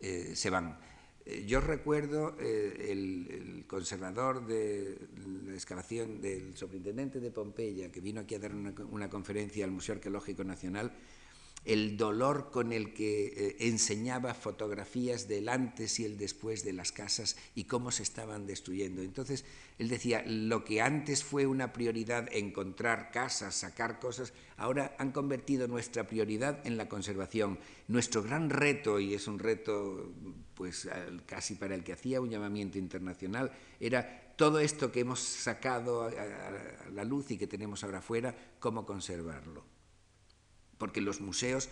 [0.00, 0.78] eh, se van.
[1.26, 4.96] Eh, yo recuerdo eh, el, conservador de
[5.46, 9.96] la excavación del superintendente de Pompeya, que vino aquí a dar una conferencia al Museo
[9.96, 10.92] Arqueológico Nacional,
[11.64, 16.92] el dolor con el que eh, enseñaba fotografías del antes y el después de las
[16.92, 19.00] casas y cómo se estaban destruyendo.
[19.00, 19.44] Entonces,
[19.78, 25.66] él decía, lo que antes fue una prioridad, encontrar casas, sacar cosas, ahora han convertido
[25.66, 27.58] nuestra prioridad en la conservación.
[27.88, 30.12] Nuestro gran reto, y es un reto
[30.54, 30.88] pues
[31.26, 33.50] casi para el que hacía un llamamiento internacional,
[33.80, 36.10] era todo esto que hemos sacado a
[36.92, 39.73] la luz y que tenemos ahora fuera, cómo conservarlo
[40.84, 41.70] porque los museos,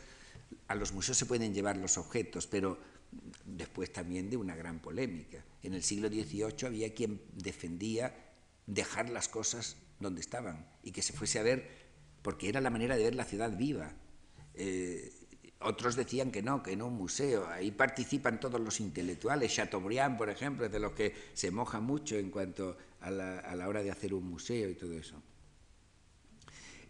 [0.68, 2.78] a los museos se pueden llevar los objetos, pero
[3.44, 5.44] después también de una gran polémica.
[5.62, 8.16] En el siglo XVIII había quien defendía
[8.66, 11.68] dejar las cosas donde estaban y que se fuese a ver,
[12.22, 13.92] porque era la manera de ver la ciudad viva.
[14.54, 15.12] Eh,
[15.60, 17.46] otros decían que no, que no un museo.
[17.48, 19.54] Ahí participan todos los intelectuales.
[19.54, 23.68] Chateaubriand, por ejemplo, es de los que se moja mucho en cuanto a a la
[23.68, 25.22] hora de hacer un museo y todo eso.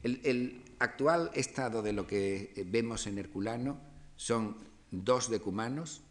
[0.03, 3.79] El, actual estado de lo que eh, vemos en Herculano
[4.17, 4.57] son
[4.91, 6.03] dos decumanos,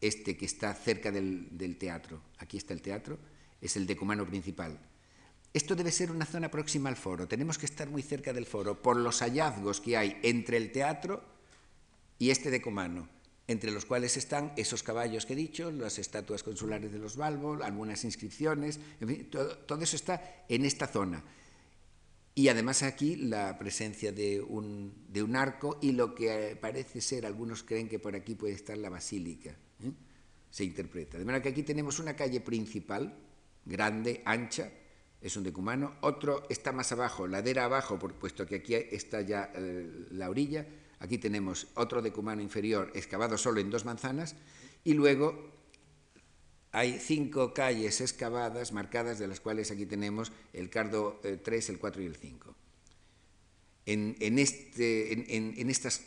[0.00, 3.18] este que está cerca del, teatro, aquí está el teatro,
[3.60, 4.78] es el decumano principal.
[5.52, 8.82] Esto debe ser una zona próxima al foro, tenemos que estar muy cerca del foro
[8.82, 11.22] por los hallazgos que hay entre el teatro
[12.18, 13.08] y este decumano,
[13.46, 17.62] entre los cuales están esos caballos que he dicho, las estatuas consulares de los Balbo,
[17.62, 21.22] algunas inscripciones, en fin, todo eso está en esta zona.
[22.40, 27.26] Y además aquí la presencia de un, de un, arco y lo que parece ser,
[27.26, 29.92] algunos creen que por aquí puede estar la basílica, ¿eh?
[30.48, 31.18] se interpreta.
[31.18, 33.14] De manera que aquí tenemos una calle principal,
[33.66, 34.72] grande, ancha,
[35.20, 39.52] es un decumano, otro está más abajo, ladera abajo, por, puesto que aquí está ya
[39.54, 40.66] eh, la orilla,
[40.98, 44.34] aquí tenemos otro decumano inferior excavado solo en dos manzanas,
[44.82, 45.59] y luego
[46.72, 51.78] hay cinco calles excavadas, marcadas, de las cuales aquí tenemos el cardo 3, eh, el
[51.78, 52.56] 4 y el 5.
[53.86, 56.02] En, este, en, estas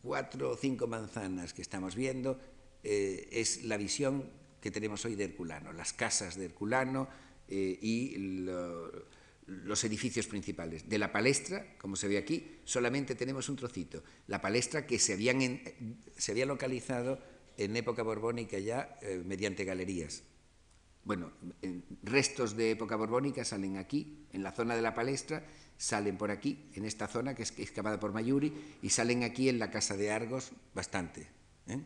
[0.00, 2.40] cuatro o cinco manzanas que estamos viendo
[2.82, 4.30] eh, es la visión
[4.62, 7.08] que tenemos hoy de Herculano, las casas de Herculano
[7.48, 8.16] eh, y
[9.46, 10.88] los edificios principales.
[10.88, 14.02] De la palestra, como se ve aquí, solamente tenemos un trocito.
[14.26, 15.60] La palestra que se, habían
[16.16, 17.20] se había localizado
[17.56, 20.22] en época borbónica ya eh, mediante galerías.
[21.04, 21.30] Bueno,
[22.02, 25.46] restos de época borbónica salen aquí, en la zona de la palestra,
[25.78, 29.60] salen por aquí, en esta zona que es excavada por Mayuri, y salen aquí en
[29.60, 31.28] la casa de Argos bastante.
[31.68, 31.80] ¿eh?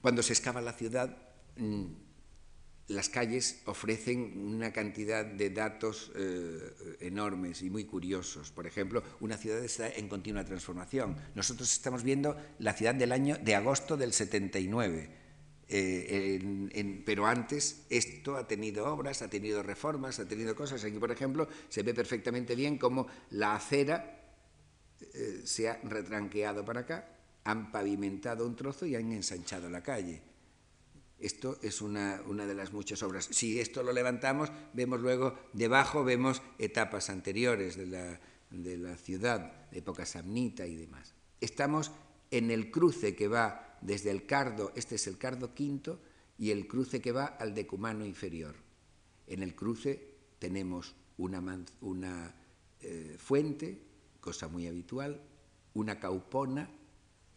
[0.00, 1.14] Cuando se excava la ciudad,
[1.56, 2.07] mm,
[2.88, 8.50] las calles ofrecen una cantidad de datos eh, enormes y muy curiosos.
[8.50, 11.16] Por ejemplo, una ciudad está en continua transformación.
[11.34, 15.10] Nosotros estamos viendo la ciudad del año de agosto del 79.
[15.70, 20.82] Eh, pero antes esto ha tenido obras, ha tenido reformas, ha tenido cosas.
[20.82, 24.18] Aquí, por ejemplo, se ve perfectamente bien cómo la acera
[25.00, 27.08] eh, se ha retranqueado para acá,
[27.44, 30.22] han pavimentado un trozo y han ensanchado la calle.
[31.18, 33.28] Esto es una, de las muchas obras.
[33.30, 39.68] Si esto lo levantamos, vemos luego, debajo vemos etapas anteriores de la, de la ciudad,
[39.72, 41.14] época samnita y demás.
[41.40, 41.90] Estamos
[42.30, 46.00] en el cruce que va desde el cardo, este es el cardo quinto,
[46.38, 48.54] y el cruce que va al decumano inferior.
[49.26, 51.42] En el cruce tenemos una,
[51.80, 52.34] una
[52.80, 53.82] eh, fuente,
[54.20, 55.20] cosa muy habitual,
[55.74, 56.70] una caupona,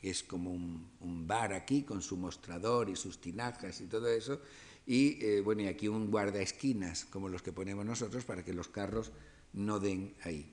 [0.02, 4.42] es como un, bar aquí con su mostrador y sus tinajas y todo eso,
[4.86, 8.68] y eh, bueno, y aquí un guardaesquinas como los que ponemos nosotros para que los
[8.68, 9.12] carros
[9.54, 10.52] no den ahí.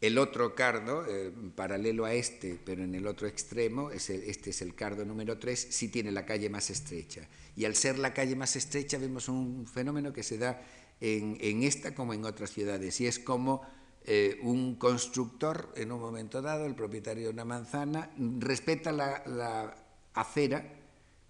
[0.00, 4.76] El otro cardo, eh, paralelo a este, pero en el otro extremo, este es el
[4.76, 7.28] cardo número 3, sí tiene la calle más estrecha.
[7.56, 10.62] Y al ser la calle más estrecha vemos un fenómeno que se da
[11.00, 13.62] en, en esta como en otras ciudades, y es como
[14.10, 19.76] eh, un constructor, en un momento dado, el propietario de una manzana, respeta la,
[20.14, 20.64] acera,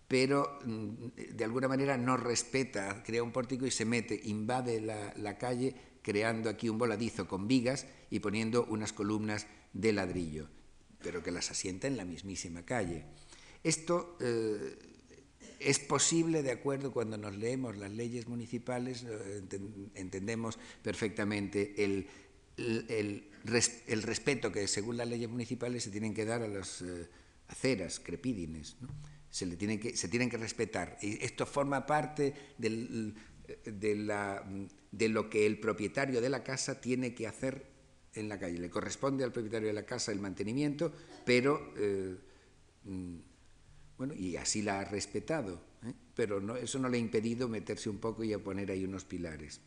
[0.07, 5.39] pero mm, de alguna manera no respeta, crea un pórtico y se mete, invade la,
[5.39, 10.47] calle, creando aquí un voladizo con vigas y poniendo unas columnas de ladrillo,
[11.03, 13.07] pero que las asienta en la mismísima calle.
[13.65, 14.79] Esto eh,
[15.59, 19.05] es posible, de acuerdo, cuando nos leemos las leyes municipales,
[19.97, 22.07] entendemos perfectamente el
[22.59, 23.25] el,
[24.03, 27.09] respeto que según las leyes municipales se tienen que dar a las eh,
[27.49, 28.77] aceras, crepídines.
[29.31, 30.99] se, le tienen que, se tienen que respetar.
[31.01, 33.15] Y esto forma parte del,
[33.65, 34.45] de, la,
[34.91, 37.67] de lo que el propietario de la casa tiene que hacer
[38.15, 38.59] en la calle.
[38.59, 40.93] Le corresponde al propietario de la casa el mantenimiento,
[41.25, 42.17] pero eh,
[42.85, 43.17] mm,
[43.97, 45.93] bueno, y así la ha respetado, ¿eh?
[46.15, 49.05] pero no, eso no le ha impedido meterse un poco y a poner ahí unos
[49.05, 49.61] pilares.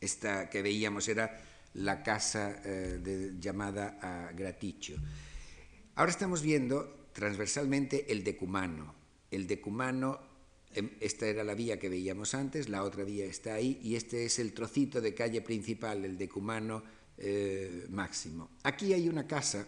[0.00, 1.40] Esta que veíamos era
[1.74, 4.96] la casa eh, de, llamada a Graticcio.
[5.94, 8.94] Ahora estamos viendo transversalmente el decumano.
[9.30, 10.18] El decumano,
[10.72, 14.24] em, esta era la vía que veíamos antes, la otra vía está ahí, y este
[14.24, 16.82] es el trocito de calle principal, el decumano
[17.18, 18.50] eh, máximo.
[18.62, 19.66] Aquí hay una casa,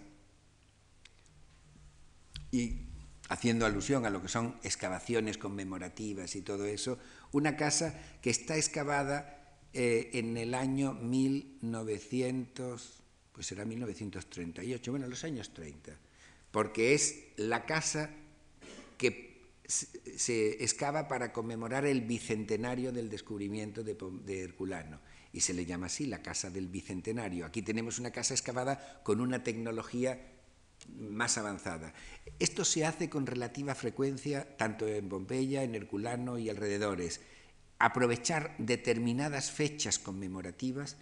[2.50, 2.86] y
[3.28, 6.98] haciendo alusión a lo que son excavaciones conmemorativas y todo eso,
[7.32, 9.41] una casa que está excavada
[9.74, 13.02] eh, en el año 1900,
[13.32, 15.96] pues será 1938, bueno, los años 30,
[16.50, 18.10] porque es la casa
[18.98, 25.00] que se excava para conmemorar el bicentenario del descubrimiento de, de, Herculano
[25.32, 27.46] y se le llama así la Casa del Bicentenario.
[27.46, 30.20] Aquí tenemos una casa excavada con una tecnología
[30.98, 31.94] más avanzada.
[32.38, 37.22] Esto se hace con relativa frecuencia tanto en Pompeya, en Herculano y alrededores
[37.82, 40.96] aprovechar determinadas fechas conmemorativas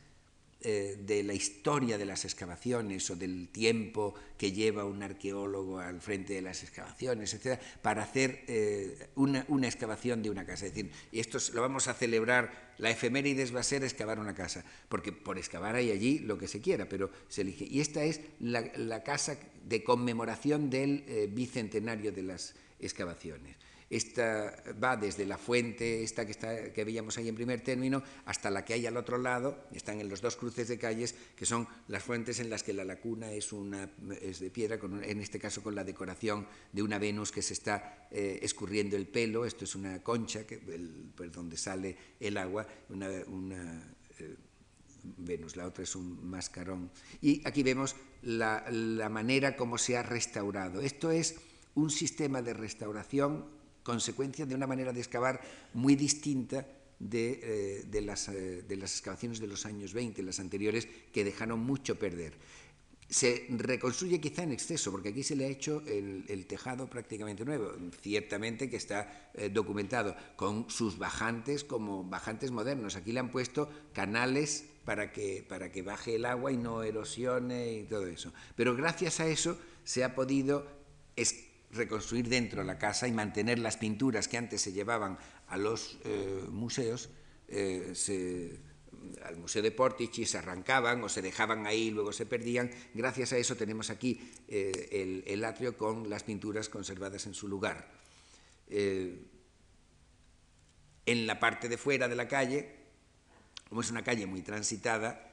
[0.62, 6.01] eh, de la historia de las excavaciones o del tiempo que lleva un arqueólogo al
[6.01, 10.66] frente de las excavaciones, etcétera, para hacer eh, una, excavación de una casa.
[10.66, 14.35] Es decir, y esto lo vamos a celebrar, la efemérides va a ser excavar una
[14.35, 17.66] casa, porque por excavar hay allí lo que se quiera, pero se elige.
[17.66, 23.57] Y esta es la, la casa de conmemoración del eh, bicentenario de las excavaciones.
[23.91, 28.49] Esta va desde la fuente, esta que, está, que veíamos ahí en primer término, hasta
[28.49, 31.66] la que hay al otro lado, están en los dos cruces de calles, que son
[31.88, 33.91] las fuentes en las que la lacuna es, una,
[34.22, 38.07] es de piedra, en este caso con la decoración de una Venus que se está
[38.12, 40.43] eh, escurriendo el pelo, esto es una concha,
[41.16, 44.36] por donde sale el agua, una, una eh,
[45.03, 46.93] Venus, la otra es un mascarón.
[47.20, 50.80] Y aquí vemos la, la manera como se ha restaurado.
[50.80, 51.41] Esto es
[51.74, 55.41] un sistema de restauración consecuencia de una manera de excavar
[55.74, 56.66] muy distinta
[57.01, 61.24] de, eh, de, las, eh, de, las, excavaciones de los años 20, las anteriores, que
[61.24, 62.35] dejaron mucho perder.
[63.09, 67.45] Se reconstruye quizá en exceso, porque aquí se le ha hecho el, el tejado prácticamente
[67.45, 72.95] nuevo, ciertamente que está eh, documentado, con sus bajantes como bajantes modernos.
[72.95, 77.72] Aquí le han puesto canales para que, para que baje el agua y no erosione
[77.72, 78.33] y todo eso.
[78.55, 80.66] Pero gracias a eso se ha podido
[81.73, 85.18] reconstruir dentro la casa y mantener las pinturas que antes se llevaban
[85.49, 87.11] a los eh, museos,
[87.49, 88.59] eh,
[89.25, 92.71] al Museo de Portici se arrancaban o se dejaban ahí y luego se perdían.
[92.95, 97.49] Gracias a eso tenemos aquí eh, el, el, atrio con las pinturas conservadas en su
[97.49, 97.89] lugar.
[98.68, 99.27] En
[101.27, 102.77] la parte de fuera de la calle,
[103.68, 105.33] como es una calle muy transitada,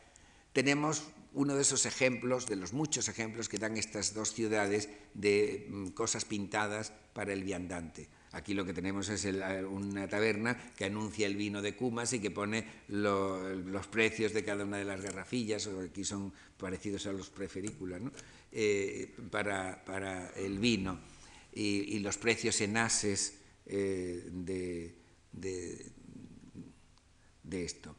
[0.54, 1.04] tenemos
[1.38, 5.88] uno de esos ejemplos, de los muchos ejemplos que dan estas dos ciudades de mm,
[5.90, 8.10] cosas pintadas para el viandante.
[8.32, 12.20] Aquí lo que tenemos es el, una taberna que anuncia el vino de Cumas y
[12.20, 17.06] que pone lo, los precios de cada una de las garrafillas, o aquí son parecidos
[17.06, 18.02] a los preferículas,
[18.52, 21.00] eh, para, el vino,
[21.54, 24.96] y, los precios en ases eh, de,
[27.52, 27.96] esto.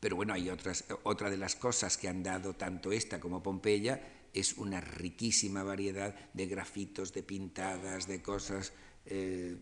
[0.00, 4.00] Pero bueno, hay otras, otra de las cosas que han dado tanto esta como Pompeya
[4.32, 8.72] es una riquísima variedad de grafitos, de pintadas, de cosas,
[9.06, 9.56] eh,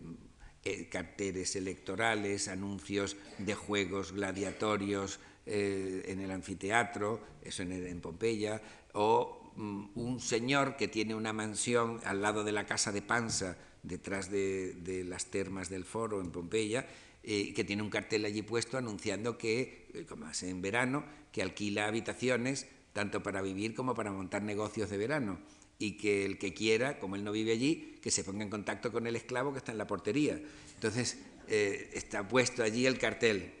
[0.63, 8.61] eh, carteles electorales, anuncios de juegos gladiatorios eh, en el anfiteatro, eso en, Pompeya,
[8.93, 13.57] o mm, un señor que tiene una mansión al lado de la casa de Panza,
[13.81, 16.85] detrás de, de las termas del foro en Pompeya,
[17.21, 21.41] eh, que tiene un cartel allí puesto anunciando que, eh, como es en verano, que
[21.41, 25.39] alquila habitaciones tanto para vivir como para montar negocios de verano
[25.77, 28.91] y que el que quiera, como él no vive allí, que se ponga en contacto
[28.91, 30.39] con el esclavo que está en la portería.
[30.75, 33.53] Entonces, eh, está puesto allí el cartel.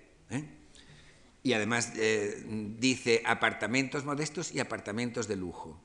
[1.41, 1.93] Y además
[2.79, 5.81] dice apartamentos modestos y apartamentos de lujo.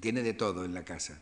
[0.00, 1.20] Tiene de todo en la casa.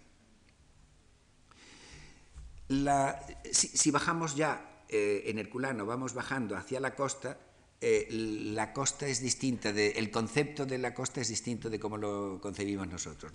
[2.68, 7.38] La, si, bajamos ya eh, en Herculano vamos bajando hacia la costa,
[7.80, 12.40] eh, la costa es distinta, el concepto de la costa es distinto de cómo lo
[12.42, 13.32] concebimos nosotros.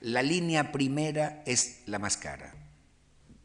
[0.00, 2.52] La línea primera es la más cara,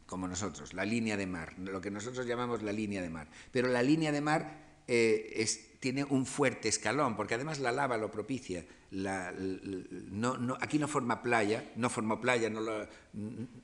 [0.06, 3.28] como nosotros, la línea de mar, lo que nosotros llamamos la línea de mar.
[3.52, 5.46] Pero la línea de mar eh,
[5.78, 8.66] tiene un fuerte escalón, porque además la lava lo propicia.
[10.60, 12.50] aquí no forma playa, no formó playa,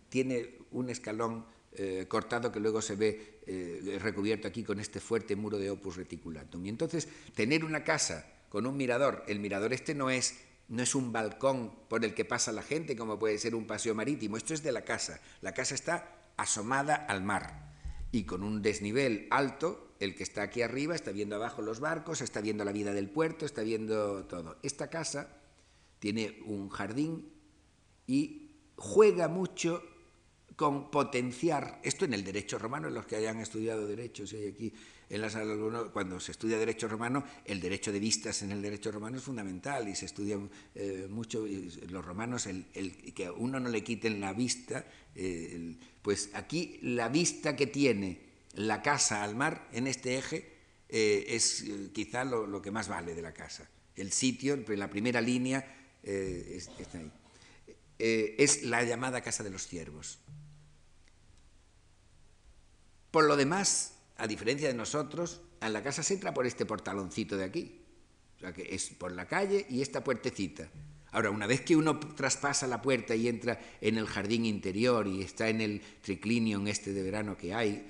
[0.09, 5.34] tiene un escalón eh, cortado que luego se ve eh, recubierto aquí con este fuerte
[5.34, 6.66] muro de opus reticulatum.
[6.66, 10.38] Y entonces, tener una casa con un mirador, el mirador este no es,
[10.68, 13.94] no es un balcón por el que pasa la gente, como puede ser un paseo
[13.94, 15.20] marítimo, esto es de la casa.
[15.40, 17.72] La casa está asomada al mar
[18.12, 22.20] y con un desnivel alto, el que está aquí arriba está viendo abajo los barcos,
[22.20, 24.59] está viendo la vida del puerto, está viendo todo.
[24.62, 25.40] Esta casa
[25.99, 27.32] tiene un jardín
[28.07, 29.82] y juega mucho
[30.59, 34.48] con potenciar, esto en el derecho romano, en los que hayan estudiado derecho, si hay
[34.48, 34.72] aquí
[35.09, 35.54] en la sala
[35.92, 39.86] cuando se estudia derecho romano, el derecho de vistas en el derecho romano es fundamental
[39.86, 40.36] y se estudia
[40.74, 41.46] eh, mucho,
[41.90, 42.64] los romanos, el,
[43.14, 44.84] que a uno no le quiten la vista,
[45.14, 48.18] eh, pues aquí la vista que tiene
[48.54, 50.56] la casa al mar en este eje
[50.88, 53.70] eh, es quizá lo, que más vale de la casa.
[53.94, 57.12] El sitio, la primera línea, está ahí.
[57.96, 60.18] es la llamada Casa de los Ciervos.
[63.11, 67.36] Por lo demás, a diferencia de nosotros, a la casa se entra por este portaloncito
[67.36, 67.80] de aquí.
[68.36, 70.68] O sea, que es por la calle y esta puertecita.
[71.11, 75.22] Ahora, una vez que uno traspasa la puerta y entra en el jardín interior y
[75.22, 77.86] está en el triclinio en este de verano que hay,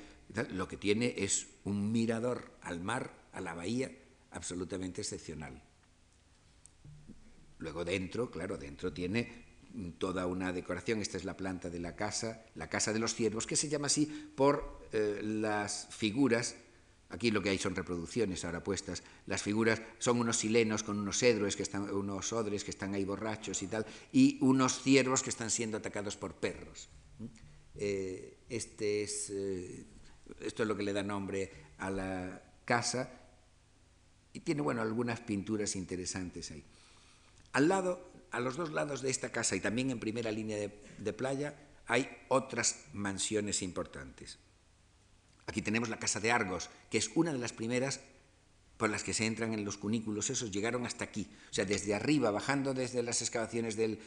[0.52, 3.90] lo que tiene es un mirador al mar, a la bahía,
[4.30, 5.60] absolutamente excepcional.
[7.58, 9.46] Luego dentro, claro, dentro tiene
[9.98, 11.00] toda una decoración.
[11.00, 13.86] Esta es la planta de la casa, la casa de los ciervos, que se llama
[13.86, 14.06] así
[14.36, 16.56] por eh, las figuras.
[17.10, 19.02] Aquí lo que hay son reproducciones ahora puestas.
[19.26, 23.04] Las figuras son unos silenos con unos cedros que están, unos odres que están ahí
[23.04, 26.88] borrachos y tal, y unos ciervos que están siendo atacados por perros.
[27.74, 29.86] Eh, este es, eh,
[30.40, 33.10] esto es lo que le da nombre a la casa
[34.32, 36.64] y tiene bueno algunas pinturas interesantes ahí.
[37.52, 41.12] Al lado a los dos lados de esta casa y también en primera línea de,
[41.12, 41.54] playa
[41.86, 44.38] hay otras mansiones importantes.
[45.48, 48.00] Aquí tenemos la casa de Argos, que es una de las primeras
[48.76, 51.26] por las que se entran en los cunículos, esos llegaron hasta aquí.
[51.50, 53.98] O sea, desde arriba, bajando desde las excavaciones del,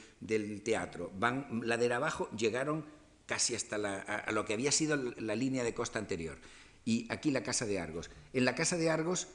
[0.64, 2.86] teatro, van ladera abajo, llegaron
[3.26, 6.38] casi hasta a, lo que había sido la línea de costa anterior.
[6.86, 8.12] Y aquí la casa de Argos.
[8.34, 9.28] En la casa de Argos,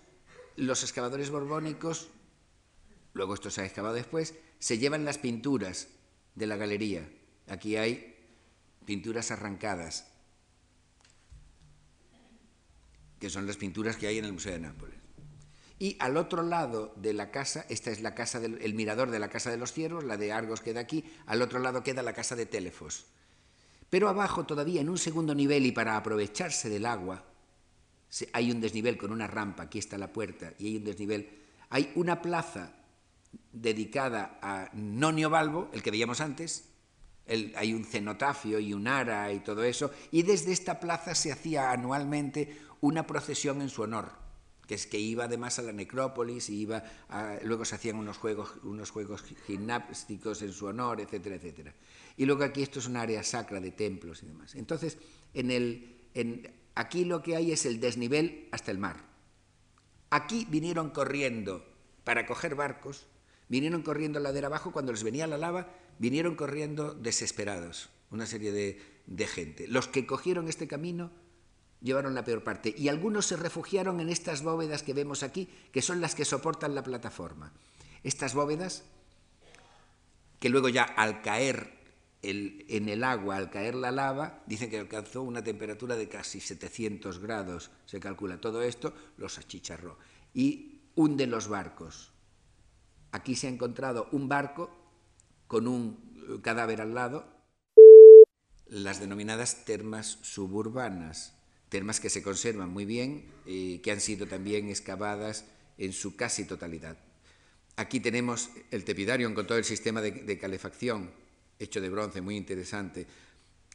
[0.57, 2.09] los excavadores borbónicos,
[3.15, 5.89] luego esto se ha excavado después, se llevan las pinturas
[6.37, 7.11] de la galería.
[7.49, 8.17] Aquí hay
[8.87, 10.07] pinturas arrancadas,
[13.19, 14.97] que son las pinturas que hay en el Museo de Nápoles.
[15.79, 19.19] Y al otro lado de la casa, esta es la casa del el mirador de
[19.19, 22.15] la Casa de los Ciervos, la de Argos queda aquí, al otro lado queda la
[22.15, 23.07] casa de Telefos.
[23.91, 27.25] Pero abajo todavía en un segundo nivel y para aprovecharse del agua,
[28.33, 31.29] hay un desnivel con una rampa, aquí está la puerta y hay un desnivel,
[31.69, 32.73] hay una plaza
[33.53, 36.71] dedicada a Nonio Balbo, el que veíamos antes,
[37.29, 41.71] hay un cenotafio y un ara y todo eso, y desde esta plaza se hacía
[41.71, 44.11] anualmente una procesión en su honor,
[44.67, 46.83] que es que iba además a la necrópolis y iba
[47.43, 51.75] luego se hacían unos juegos, unos juegos gimnásticos en su honor, etcétera, etcétera.
[52.17, 54.55] Y luego aquí esto es un área sacra de templos y demás.
[54.55, 54.99] Entonces,
[55.35, 59.05] en el, en, aquí lo que hay es el desnivel hasta el mar.
[60.11, 61.65] Aquí vinieron corriendo
[62.05, 63.07] para coger barcos
[63.49, 68.51] Vinieron corriendo la ladera abajo, cuando les venía la lava, vinieron corriendo desesperados, una serie
[68.51, 69.69] de, de gente.
[69.69, 71.13] Los que cogieron este camino
[71.81, 75.83] llevaron la peor parte y algunos se refugiaron en estas bóvedas que vemos aquí, que
[75.83, 77.53] son las que soportan la plataforma.
[78.03, 78.85] Estas bóvedas,
[80.39, 81.77] que luego ya al caer
[82.23, 87.21] en el agua, al caer la lava, dicen que alcanzó una temperatura de casi 700
[87.21, 89.99] grados, se calcula todo esto, los achicharró.
[90.35, 92.13] Y hunde los barcos.
[93.13, 94.71] Aquí se ha encontrado un barco
[95.47, 97.27] con un eh, cadáver al lado,
[98.67, 101.36] las denominadas termas suburbanas,
[101.69, 105.45] termas que se conservan muy bien y que han sido también excavadas
[105.79, 106.97] en su casi totalidad.
[107.77, 111.11] Aquí tenemos el tepidarium con todo el sistema de, calefacción
[111.59, 113.07] hecho de bronce, muy interesante.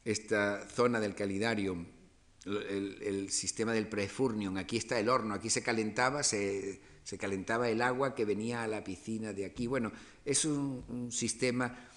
[0.03, 1.85] Esta zona del calidarium,
[2.45, 6.79] el, sistema del prefurnium, aquí está el horno, aquí se calentaba, se,
[7.19, 9.67] calentaba el agua que venía a la piscina de aquí.
[9.67, 9.91] Bueno,
[10.25, 11.90] es un, sistema, eh,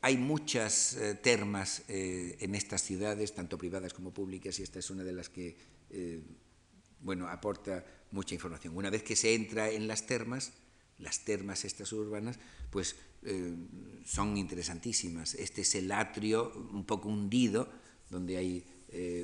[0.00, 4.90] hay muchas eh, termas eh, en estas ciudades, tanto privadas como públicas, y esta es
[4.90, 5.56] una de las que,
[7.00, 8.76] bueno, aporta mucha información.
[8.76, 10.52] Una vez que se entra en las termas,
[10.98, 12.38] las termas estas urbanas,
[12.70, 12.96] pues
[14.04, 15.34] son interesantísimas.
[15.34, 17.68] Este es el atrio un poco hundido,
[18.10, 18.64] donde hay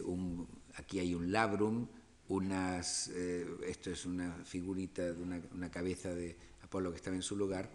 [0.05, 1.89] un, aquí hay un labrum,
[2.29, 7.23] unas, eh, esto es una figurita de una, una cabeza de Apolo que estaba en
[7.23, 7.71] su lugar,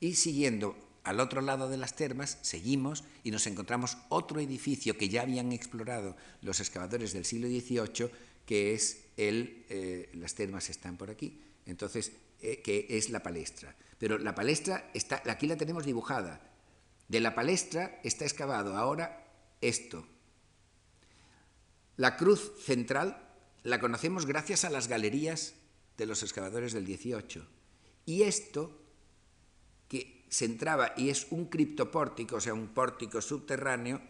[0.00, 5.08] y siguiendo al otro lado de las termas, seguimos y nos encontramos otro edificio que
[5.08, 8.10] ya habían explorado los excavadores del siglo XVIII,
[8.44, 13.74] que es el, eh, las termas están por aquí, entonces, eh, que es la palestra.
[13.98, 16.40] Pero la palestra, está, aquí la tenemos dibujada.
[17.08, 19.26] De la palestra está excavado ahora
[19.60, 20.06] esto.
[21.96, 23.28] La cruz central
[23.62, 25.54] la conocemos gracias a las galerías
[25.98, 27.42] de los excavadores del XVIII.
[28.06, 28.80] Y esto
[30.30, 34.00] se entraba, y es un criptopórtico, o sea, un pórtico subterráneo,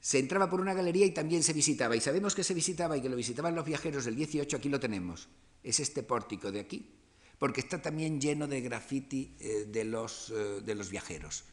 [0.00, 1.94] se entraba por una galería y también se visitaba.
[1.94, 4.80] Y sabemos que se visitaba y que lo visitaban los viajeros del 18, aquí lo
[4.80, 5.28] tenemos.
[5.62, 6.90] Es este pórtico de aquí,
[7.38, 11.44] porque está también lleno de graffiti eh, de, los, eh, de los viajeros.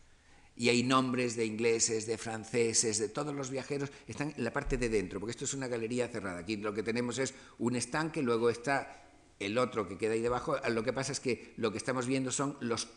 [0.56, 4.78] Y hay nombres de ingleses, de franceses, de todos los viajeros, están en la parte
[4.78, 6.40] de dentro, porque esto es una galería cerrada.
[6.40, 9.04] Aquí lo que tenemos es un estanque, luego está
[9.40, 10.56] el otro que queda ahí debajo.
[10.70, 12.88] Lo que pasa es que lo que estamos viendo son los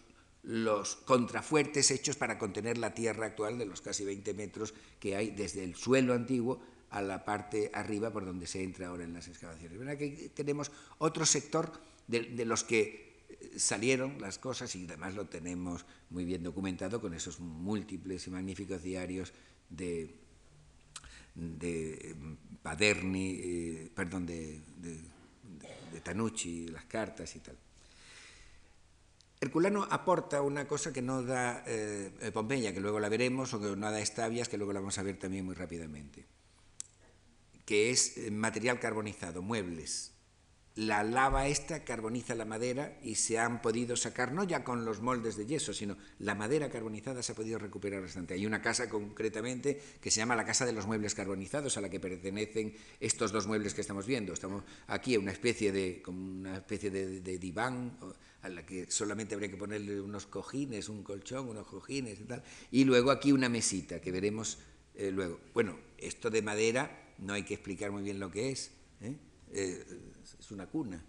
[0.46, 5.32] los contrafuertes hechos para contener la tierra actual de los casi 20 metros que hay
[5.32, 9.26] desde el suelo antiguo a la parte arriba por donde se entra ahora en las
[9.26, 9.76] excavaciones.
[9.76, 11.72] ¿Verdad que tenemos otro sector
[12.06, 17.12] de, los que eh, salieron las cosas y además lo tenemos muy bien documentado con
[17.12, 19.32] esos múltiples y magníficos diarios
[19.68, 20.14] de,
[21.34, 22.14] de
[22.62, 27.56] Paderni, eh, perdón, de, de Tanucci, las cartas y tal.
[29.38, 33.76] Herculano aporta una cosa que no da eh, Pompeya, que luego la veremos, o que
[33.76, 36.24] no da Estavias, que luego la vamos a ver también muy rápidamente,
[37.66, 40.12] que es eh, material carbonizado, muebles.
[40.76, 45.00] La lava esta carboniza la madera y se han podido sacar, no ya con los
[45.00, 48.34] moldes de yeso, sino la madera carbonizada se ha podido recuperar bastante.
[48.34, 51.88] Hay una casa concretamente que se llama la Casa de los Muebles Carbonizados, a la
[51.88, 54.34] que pertenecen estos dos muebles que estamos viendo.
[54.34, 57.96] Estamos aquí una especie de, como una especie de diván
[58.48, 62.42] la que solamente habría que ponerle unos cojines, un colchón, unos cojines y tal.
[62.70, 64.58] Y luego aquí una mesita que veremos
[64.94, 65.40] eh, luego.
[65.52, 68.70] Bueno, esto de madera no hay que explicar muy bien lo que es.
[69.00, 69.16] ¿eh?
[69.52, 69.84] Eh,
[70.38, 71.04] es una cuna.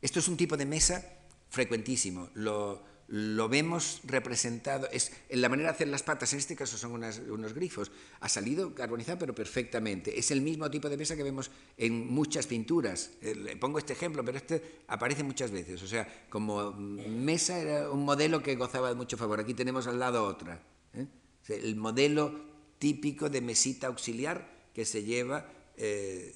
[0.00, 1.04] Esto es un tipo de mesa
[1.48, 2.30] frecuentísimo.
[2.34, 6.76] Lo, lo vemos representado, es, en la manera de hacer las patas, en este caso
[6.76, 10.18] son unos grifos, ha salido carbonizado pero perfectamente.
[10.18, 13.12] Es el mismo tipo de mesa que vemos en muchas pinturas.
[13.20, 15.82] Eh, le pongo este ejemplo, pero este aparece muchas veces.
[15.82, 19.38] O sea, como mesa era un modelo que gozaba de mucho favor.
[19.38, 20.60] Aquí tenemos al lado otra.
[20.94, 21.06] ¿eh?
[21.48, 22.34] El modelo
[22.80, 26.34] típico de mesita auxiliar que se lleva, eh,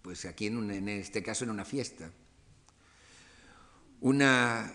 [0.00, 2.10] pues aquí en, en este caso en una fiesta.
[4.00, 4.72] Una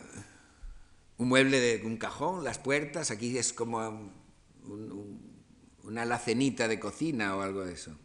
[1.18, 4.12] un mueble de un cajón, las puertas, aquí es como
[5.84, 7.98] una alacenita de cocina o algo de eso,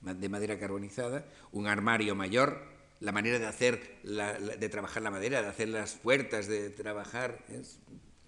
[0.00, 2.62] de madera carbonizada, un armario mayor,
[3.00, 7.44] la manera de hacer, de trabajar la madera, de hacer las puertas, de trabajar,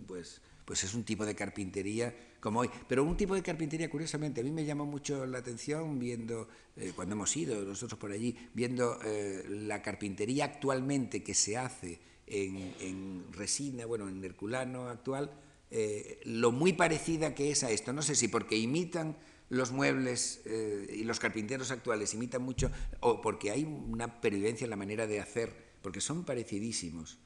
[0.07, 2.71] pues, pues es un tipo de carpintería como hoy.
[2.89, 6.93] Pero un tipo de carpintería, curiosamente, a mí me llamó mucho la atención viendo, eh,
[6.97, 13.25] cuando hemos ido nosotros por allí, viendo eh, la carpintería actualmente que se hace en,
[13.33, 15.31] resina, bueno, en herculano actual,
[15.71, 17.93] eh, lo muy parecida que es a esto.
[17.93, 19.17] No sé si porque imitan
[19.49, 22.71] los muebles eh, y los carpinteros actuales imitan mucho,
[23.01, 27.19] o porque hay una pervivencia en la manera de hacer, porque son parecidísimos.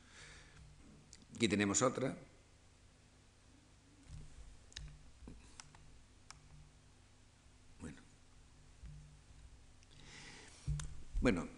[1.37, 2.17] Aquí tenemos otra.
[7.81, 8.03] Bueno.
[11.21, 11.49] Bueno,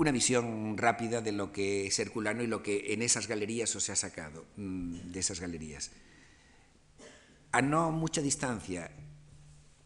[0.00, 3.84] una visión rápida de lo que es Herculano y lo que en esas galerías os
[3.84, 5.90] se ha sacado mm, de esas galerías.
[7.52, 8.90] A no mucha distancia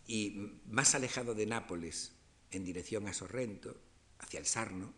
[0.06, 2.12] y más alejado de Nápoles,
[2.52, 3.76] en dirección a Sorrento,
[4.20, 4.94] hacia el Sarno,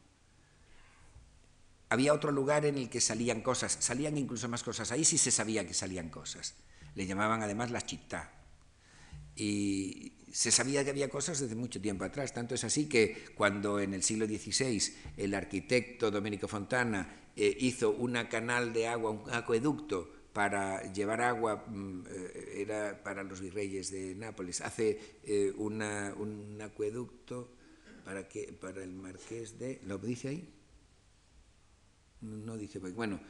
[1.88, 5.30] había otro lugar en el que salían cosas, salían incluso más cosas, ahí sí se
[5.30, 6.56] sabía que salían cosas.
[6.94, 8.35] Le llamaban además la città.
[9.36, 13.80] Y se sabía que había cosas desde mucho tiempo atrás, tanto es así que cuando
[13.80, 14.82] en el siglo XVI
[15.16, 21.64] el arquitecto Domenico Fontana eh, hizo una canal de agua, un acueducto para llevar agua,
[21.66, 27.52] mm, eh, era para los virreyes de Nápoles, hace eh, una, un acueducto
[28.04, 29.80] para, que, para el marqués de...
[29.86, 30.52] ¿Lo dice ahí?
[32.20, 33.20] No dice, bueno,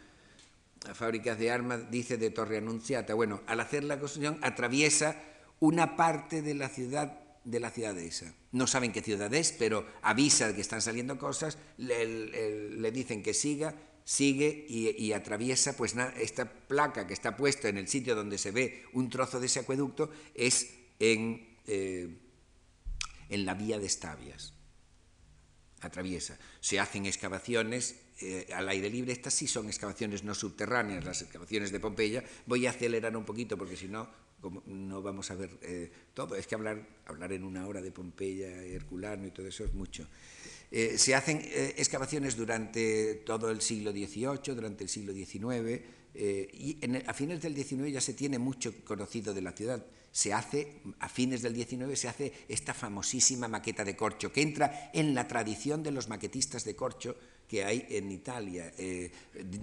[0.94, 3.14] fábricas de armas, dice de Torre Anunciata.
[3.14, 5.16] Bueno, al hacer la construcción atraviesa
[5.61, 8.34] una parte de la ciudad de la ciudad esa.
[8.52, 13.74] No saben qué ciudad es, pero avisa que están saliendo cosas, le, dicen que siga,
[14.04, 18.84] sigue y, atraviesa, pues esta placa que está puesta en el sitio donde se ve
[18.92, 22.18] un trozo de ese acueducto es en, eh,
[23.28, 24.52] en la vía de Estavias.
[25.82, 26.36] Atraviesa.
[26.61, 29.12] Se hacen excavaciones eh, al aire libre.
[29.12, 32.24] Estas sí son excavaciones no subterráneas, las excavaciones de Pompeya.
[32.46, 34.09] Voy a acelerar un poquito porque si no,
[34.66, 36.36] no vamos a ver eh, todo.
[36.36, 40.07] Es que hablar, hablar en una hora de Pompeya, Herculano y todo eso es mucho.
[40.70, 41.40] Eh, se hacen
[41.76, 45.80] excavaciones durante todo el siglo XVIII, durante el siglo XIX,
[46.18, 49.84] y a fines del XIX ya se tiene mucho conocido de la ciudad
[50.16, 54.90] se hace, a fines del XIX, se hace esta famosísima maqueta de corcho, que entra
[54.94, 57.16] en la tradición de los maquetistas de corcho
[57.49, 58.72] que hay en Italia.
[58.78, 59.11] Eh,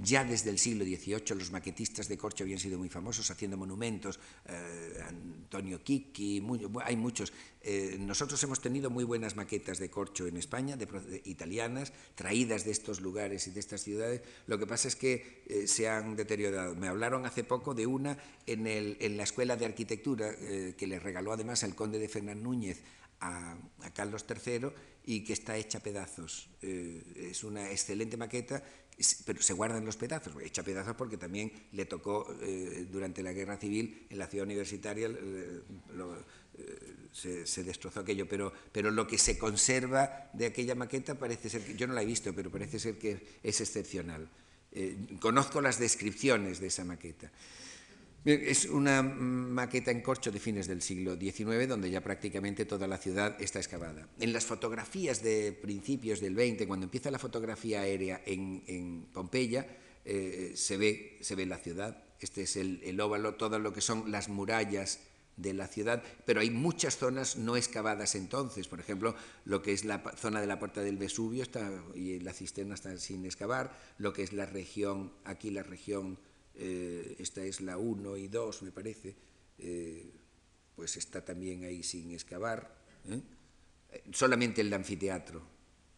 [0.01, 4.19] ya desde el siglo XVIII los maquetistas de corcho habían sido muy famosos haciendo monumentos,
[4.45, 6.41] eh, Antonio Chicchi,
[6.83, 7.33] hay muchos.
[7.61, 12.71] Eh, nosotros hemos tenido muy buenas maquetas de corcho en España, de, italianas, traídas de
[12.71, 14.21] estos lugares y de estas ciudades.
[14.47, 16.75] Lo que pasa es que se han deteriorado.
[16.75, 21.31] Me hablaron hace poco de una en, en la Escuela de Arquitectura que le regaló
[21.31, 22.81] además el conde de Fernán Núñez
[23.19, 23.57] a,
[23.93, 24.69] Carlos III
[25.05, 26.49] y que está hecha a pedazos.
[26.61, 28.63] Eh, es una excelente maqueta,
[29.25, 33.57] pero se guardan los pedazos, hecha pedazos porque también le tocó eh, durante la guerra
[33.57, 35.61] civil en la ciudad universitaria, eh,
[37.11, 41.63] se, se, destrozó aquello, pero, pero lo que se conserva de aquella maqueta parece ser
[41.63, 44.29] que, yo no la he visto, pero parece ser que es excepcional.
[45.19, 47.31] conozco las descripciones de esa maqueta.
[48.25, 52.97] Es una maqueta en corcho de fines del siglo XIX, donde ya prácticamente toda la
[52.97, 54.07] ciudad está excavada.
[54.17, 59.67] En las fotografías de principios del XX, cuando empieza la fotografía aérea en, Pompeya,
[60.05, 62.01] eh, se, ve, se ve la ciudad.
[62.21, 65.01] Este es el, óvalo, todo lo que son las murallas
[65.35, 69.15] de la ciudad, pero hay muchas zonas no excavadas entonces, por ejemplo,
[69.45, 72.95] lo que es la zona de la puerta del Vesubio está, y la cisterna está
[72.99, 76.19] sin excavar, lo que es la región, aquí la región
[76.55, 79.15] eh, esta es la 1 y 2, me parece,
[79.57, 80.11] eh,
[80.75, 82.75] pues está también ahí sin excavar.
[83.09, 83.21] ¿eh?
[84.11, 85.41] Solamente el anfiteatro.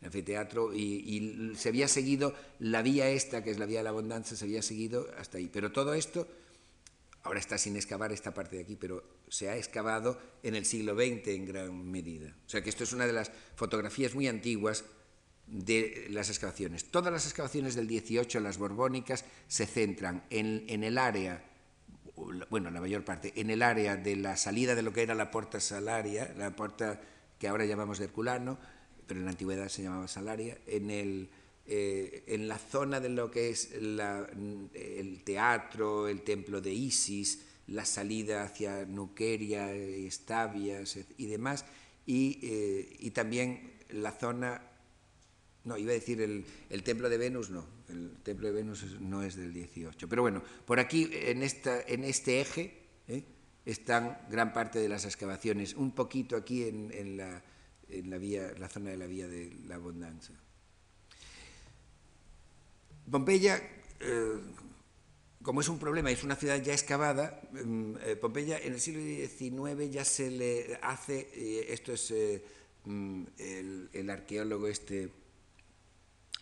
[0.01, 3.86] El anfiteatro y, y, se había seguido la vía esta, que es la vía de
[3.86, 5.49] la abundancia, se había seguido hasta ahí.
[5.51, 6.28] Pero todo esto,
[7.24, 10.95] ahora está sin excavar esta parte de aquí, pero se ha excavado en el siglo
[10.95, 12.36] XX en gran medida.
[12.45, 14.86] O sea que esto es una de las fotografías muy antiguas
[15.47, 16.85] de las excavaciones.
[16.85, 21.43] Todas las excavaciones del 18, las borbónicas, se centran en, el área,
[22.49, 25.31] bueno, la mayor parte, en el área de la salida de lo que era la
[25.31, 26.99] puerta salaria, la puerta
[27.39, 28.57] que ahora llamamos de Herculano,
[29.05, 31.29] pero en la antigüedad se llamaba salaria, en, el,
[31.67, 37.85] eh, en la zona de lo que es el teatro, el templo de Isis, la
[37.85, 41.65] salida hacia Nuqueria, Estavias y demás,
[42.05, 44.61] y, eh, y también la zona
[45.66, 47.66] no, iba a decir el, templo de Venus, no.
[47.89, 50.07] El templo de Venus no es del 18.
[50.07, 53.24] Pero bueno, por aquí, en, esta, en este eje, ¿eh?
[53.66, 57.43] están gran parte de las excavaciones, un poquito aquí en, la,
[57.89, 60.36] la, vía, la zona de la vía de la abundancia.
[63.09, 63.57] Pompeya,
[64.01, 64.39] eh,
[65.41, 69.01] como es un problema, es una ciudad ya excavada, mm, eh, Pompeya en el siglo
[69.01, 72.13] XIX ya se le hace, esto es
[72.84, 75.24] mm, el, el arqueólogo este,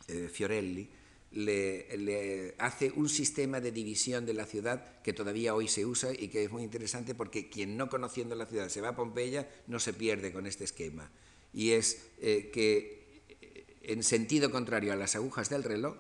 [0.08, 0.90] eh, Fiorelli,
[1.32, 6.28] le, hace un sistema de división de la ciudad que todavía hoy se usa y
[6.28, 9.80] que es muy interesante porque quien no conociendo la ciudad se va a Pompeya no
[9.80, 11.10] se pierde con este esquema.
[11.54, 15.96] Y es eh, que eh, en sentido contrario a las agujas del reloj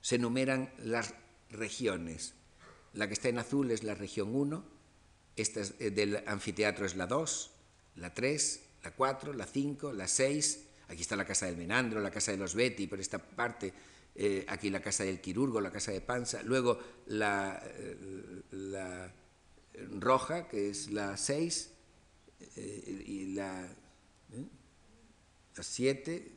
[0.00, 1.14] se enumeran las
[1.50, 2.34] regiones.
[2.92, 4.64] La que está en azul es la región 1,
[5.36, 7.50] esta del anfiteatro es la 2,
[7.96, 12.10] la 3, la 4, la 5, la 6, Aquí está la casa del Menandro, la
[12.10, 13.72] casa de los Betty, por esta parte,
[14.14, 19.10] eh, aquí la casa del quirurgo, la casa de Panza, luego la, eh,
[19.98, 21.70] roja, que es la 6,
[22.56, 23.74] eh, y la
[25.58, 26.30] 7,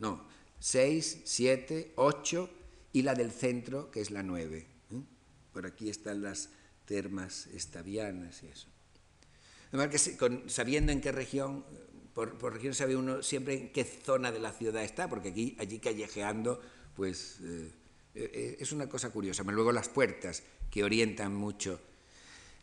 [0.00, 2.50] no, 6, 7, 8,
[2.92, 4.66] y la del centro, que es la 9.
[5.54, 6.50] Por aquí están las
[6.84, 8.68] termas estavianas y eso.
[9.68, 11.64] Además, que sabiendo en qué región
[12.14, 15.56] por, por, región sabe uno siempre en qué zona de la ciudad está, porque aquí,
[15.58, 16.60] allí callejeando,
[16.94, 17.70] pues eh,
[18.14, 19.44] eh, es una cosa curiosa.
[19.44, 21.80] Pero luego las puertas, que orientan mucho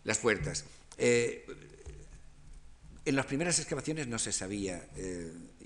[0.04, 0.66] las puertas.
[0.98, 1.46] Eh,
[3.06, 4.88] en las primeras excavaciones no se sabía,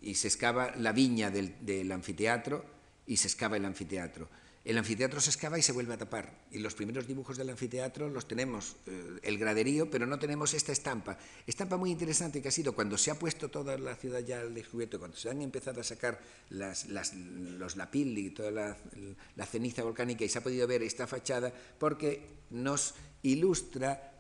[0.02, 2.64] y se excava la viña del, del anfiteatro
[3.08, 4.30] y se excava el anfiteatro.
[4.66, 6.46] El anfiteatro se excava y se vuelve a tapar.
[6.52, 10.72] Y los primeros dibujos del anfiteatro los tenemos, eh, el graderío, pero no tenemos esta
[10.72, 11.18] estampa.
[11.46, 14.54] Estampa muy interesante que ha sido cuando se ha puesto toda la ciudad ya al
[14.54, 20.38] descubierto, cuando se han empezado a sacar los lapilli, toda la, ceniza volcánica y se
[20.38, 24.18] ha podido ver esta fachada, porque nos ilustra,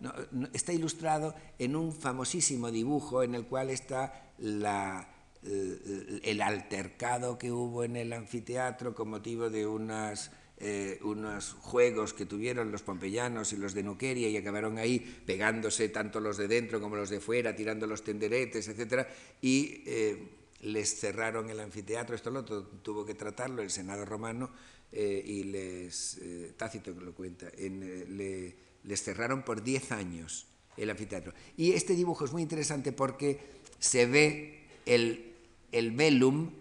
[0.51, 5.12] está ilustrado en un famosísimo dibujo en el cual está la,
[5.45, 12.25] el altercado que hubo en el anfiteatro con motivo de unas, eh, unos juegos que
[12.25, 16.79] tuvieron los pompeyanos y los de Nuqueria y acabaron ahí pegándose tanto los de dentro
[16.79, 19.07] como los de fuera, tirando los tenderetes, etc.
[19.41, 20.29] Y eh,
[20.61, 24.51] les cerraron el anfiteatro, esto lo tuvo que tratarlo el Senado romano
[24.95, 26.21] y les,
[26.55, 30.45] Tácito lo cuenta, le, les cerraron por 10 años
[30.77, 31.33] el anfiteatro.
[31.57, 33.39] Y este dibujo es muy interesante porque
[33.79, 35.32] se ve el
[35.73, 36.51] el velum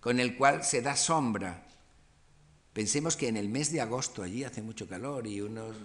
[0.00, 1.66] con el cual se da sombra.
[2.72, 5.76] Pensemos que en el mes de agosto allí hace mucho calor y unos...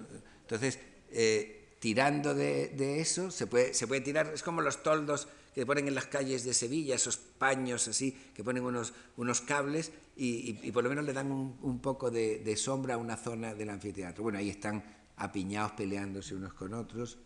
[0.41, 0.79] Entonces,
[1.11, 5.87] eh, tirando de, eso, se puede, se puede tirar, es como los toldos que ponen
[5.87, 10.83] en las calles de Sevilla, esos paños así, que ponen unos, unos cables y, por
[10.83, 14.23] lo menos le dan un, poco de, de, sombra a una zona del anfiteatro.
[14.23, 14.83] Bueno, ahí están
[15.17, 17.17] apiñados peleándose unos con otros.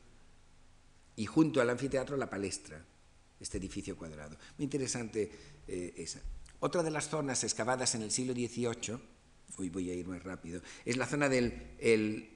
[1.16, 2.84] Y junto al anfiteatro la palestra
[3.40, 4.38] este edificio cuadrado.
[4.58, 5.32] Muy interesante
[5.68, 6.22] eh, esa.
[6.60, 9.00] Otra de las zonas excavadas en el siglo XVIII,
[9.58, 12.30] hoy voy a ir más rápido, es la zona del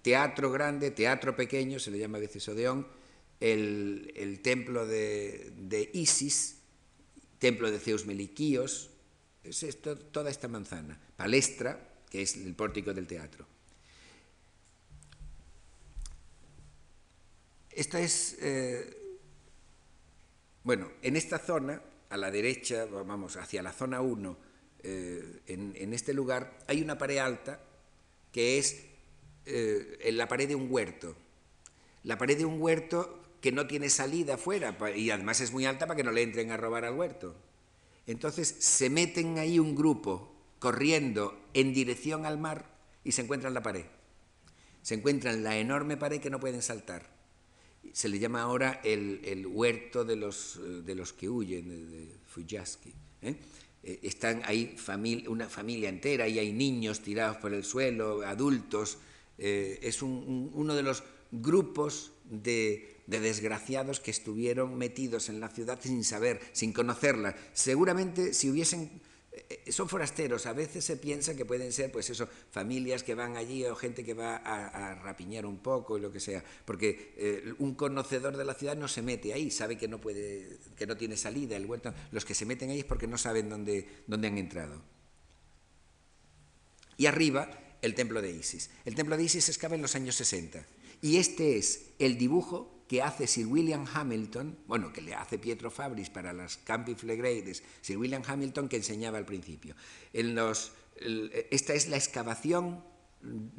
[0.00, 2.86] teatro grande, teatro pequeño, se le llama a veces Odeón,
[3.40, 6.58] el, templo de, Isis,
[7.38, 8.90] templo de Zeus Meliquíos,
[9.44, 13.46] es esto, toda esta manzana, palestra, que es el pórtico del teatro.
[17.70, 19.01] Esto es eh,
[20.64, 24.36] bueno, en esta zona, a la derecha, vamos, hacia la zona 1,
[24.84, 27.60] eh, en, este lugar, hay una pared alta
[28.30, 28.84] que es
[29.46, 31.16] eh, en la pared de un huerto.
[32.04, 35.86] La pared de un huerto que no tiene salida afuera y además es muy alta
[35.86, 37.34] para que no le entren a robar al huerto.
[38.06, 42.66] Entonces se meten ahí un grupo corriendo en dirección al mar
[43.04, 43.84] y se encuentran la pared.
[44.82, 47.11] Se encuentran la enorme pared que no pueden saltar
[47.92, 52.92] se le llama ahora el, huerto de los, eh, de los que huyen, de, Fujaski.
[53.22, 53.36] ¿eh?
[53.82, 54.76] Eh, están ahí
[55.28, 58.98] una familia entera y hay niños tirados por el suelo, adultos.
[59.38, 61.02] es uno de los
[61.32, 67.34] grupos de, de, desgraciados que estuvieron metidos en la ciudad sin saber, sin conocerla.
[67.52, 69.00] Seguramente si hubiesen eh,
[69.70, 73.64] son forasteros, a veces se piensa que pueden ser, pues eso, familias que van allí
[73.64, 77.74] o gente que va a, rapiñar un poco y lo que sea, porque eh, un
[77.74, 81.16] conocedor de la ciudad no se mete ahí, sabe que no puede, que no tiene
[81.16, 84.38] salida el huerto, los que se meten ahí es porque no saben dónde, dónde han
[84.38, 84.82] entrado.
[86.96, 87.50] Y arriba,
[87.82, 88.70] el templo de Isis.
[88.84, 90.64] El templo de Isis se excava en los años 60
[91.00, 95.70] y este es el dibujo que hace Sir William Hamilton, bueno, que le hace Pietro
[95.70, 99.74] Fabris para las Campi Flegrades, Sir William Hamilton que enseñaba al principio.
[100.12, 100.72] En los,
[101.50, 102.82] esta es la excavación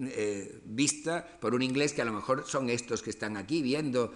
[0.01, 4.13] eh, vista por un inglés que a lo mejor son estos que están aquí viendo.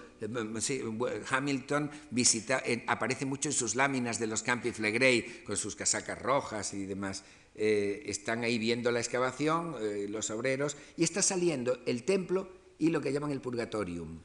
[1.30, 6.74] Hamilton visita, aparece mucho en sus láminas de los Campi Flegrei con sus casacas rojas
[6.74, 7.24] y demás.
[7.54, 12.90] Eh, están ahí viendo la excavación, eh, los obreros, y está saliendo el templo y
[12.90, 14.20] lo que llaman el purgatorium.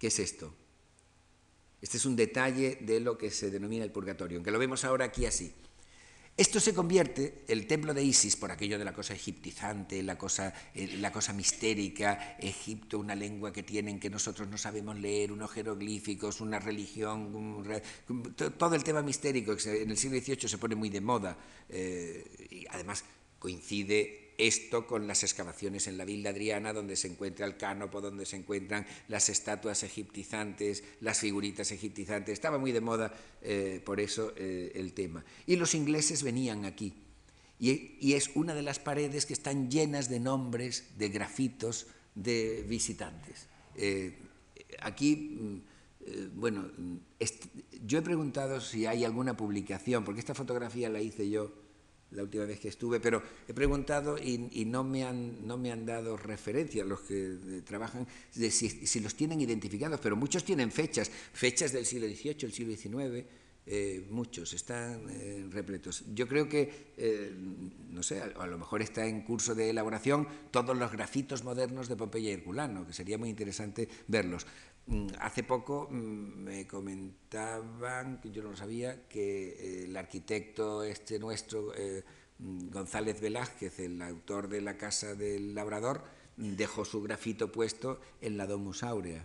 [0.00, 0.50] ¿Qué es esto?
[1.82, 5.04] Este es un detalle de lo que se denomina el purgatorio, aunque lo vemos ahora
[5.04, 5.52] aquí así.
[6.38, 10.54] Esto se convierte, el templo de Isis, por aquello de la cosa egiptizante, la cosa,
[10.74, 15.50] eh, la cosa mistérica, Egipto, una lengua que tienen que nosotros no sabemos leer, unos
[15.50, 17.62] jeroglíficos, una religión,
[18.56, 21.36] todo el tema mistérico que en el siglo XVIII se pone muy de moda
[21.68, 23.04] eh, y además
[23.38, 28.24] coincide esto con las excavaciones en la Villa Adriana, donde se encuentra el cánopo, donde
[28.24, 32.32] se encuentran las estatuas egiptizantes, las figuritas egiptizantes.
[32.32, 33.12] Estaba muy de moda
[33.42, 35.24] eh, por eso eh, el tema.
[35.46, 36.94] Y los ingleses venían aquí.
[37.58, 43.48] Y, es una de las paredes que están llenas de nombres, de grafitos de visitantes.
[43.76, 44.16] Eh,
[44.80, 45.60] aquí, mm,
[46.34, 46.70] bueno,
[47.84, 51.52] yo he preguntado si hay alguna publicación, porque esta fotografía la hice yo
[52.12, 55.86] la última vez que estuve, pero he preguntado y, no, me han, no me han
[55.86, 61.10] dado referencia los que eh, trabajan de si, los tienen identificados, pero muchos tienen fechas,
[61.10, 63.26] fechas del siglo XVIII, el siglo XIX,
[63.66, 66.04] eh, muchos están eh, repletos.
[66.12, 66.90] Yo creo que,
[67.90, 71.96] no sé, a, lo mejor está en curso de elaboración todos los grafitos modernos de
[71.96, 74.46] Pompeya y Herculano, que sería muy interesante verlos.
[74.90, 80.82] Mm, hace poco mm, me comentaban, que yo no lo sabía, que eh, el arquitecto
[80.82, 82.04] este nuestro, eh,
[82.40, 86.02] mm, González Velázquez, el autor de La Casa del Labrador,
[86.36, 89.24] dejó su grafito puesto en la Domus Aurea.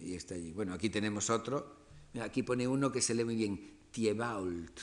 [0.00, 0.52] Y está allí.
[0.52, 1.76] Bueno, aquí tenemos otro.
[2.20, 4.80] Aquí pone uno que se lee muy bien, Tiebault.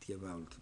[0.00, 0.54] Tiebault.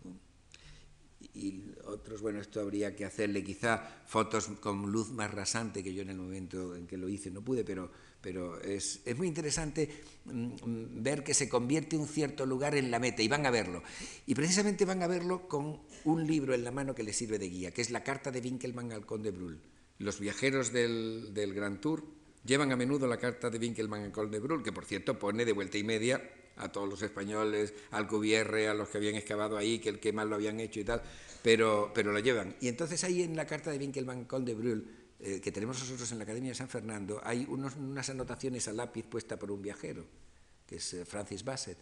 [1.34, 6.02] Y otros, bueno, esto habría que hacerle quizá fotos con luz más rasante que yo
[6.02, 9.88] en el momento en que lo hice no pude, pero, pero es, es muy interesante
[10.26, 13.82] mm, ver que se convierte un cierto lugar en la meta y van a verlo.
[14.26, 17.48] Y precisamente van a verlo con un libro en la mano que les sirve de
[17.48, 19.58] guía, que es la carta de Winkelmann al conde Brull.
[19.98, 22.04] Los viajeros del, del Grand Tour
[22.44, 25.52] llevan a menudo la carta de Winkelmann al conde Brull, que por cierto pone de
[25.52, 26.22] vuelta y media
[26.62, 30.12] a todos los españoles, al Cubierre, a los que habían excavado ahí, que el que
[30.12, 31.02] más lo habían hecho y tal,
[31.42, 32.56] pero, pero lo llevan.
[32.60, 36.18] Y entonces ahí en la carta de Winkelmann de Brühl, eh, que tenemos nosotros en
[36.18, 40.04] la Academia de San Fernando, hay unas anotaciones a lápiz puesta por un viajero,
[40.66, 41.78] que es eh, Francis Bassett,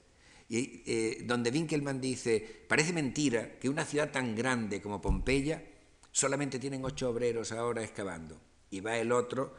[0.47, 5.65] y, eh, donde Winkelmann dice, parece mentira que una ciudad tan grande como Pompeya
[6.13, 8.39] solamente tienen ocho obreros ahora excavando.
[8.71, 9.55] Y va el otro,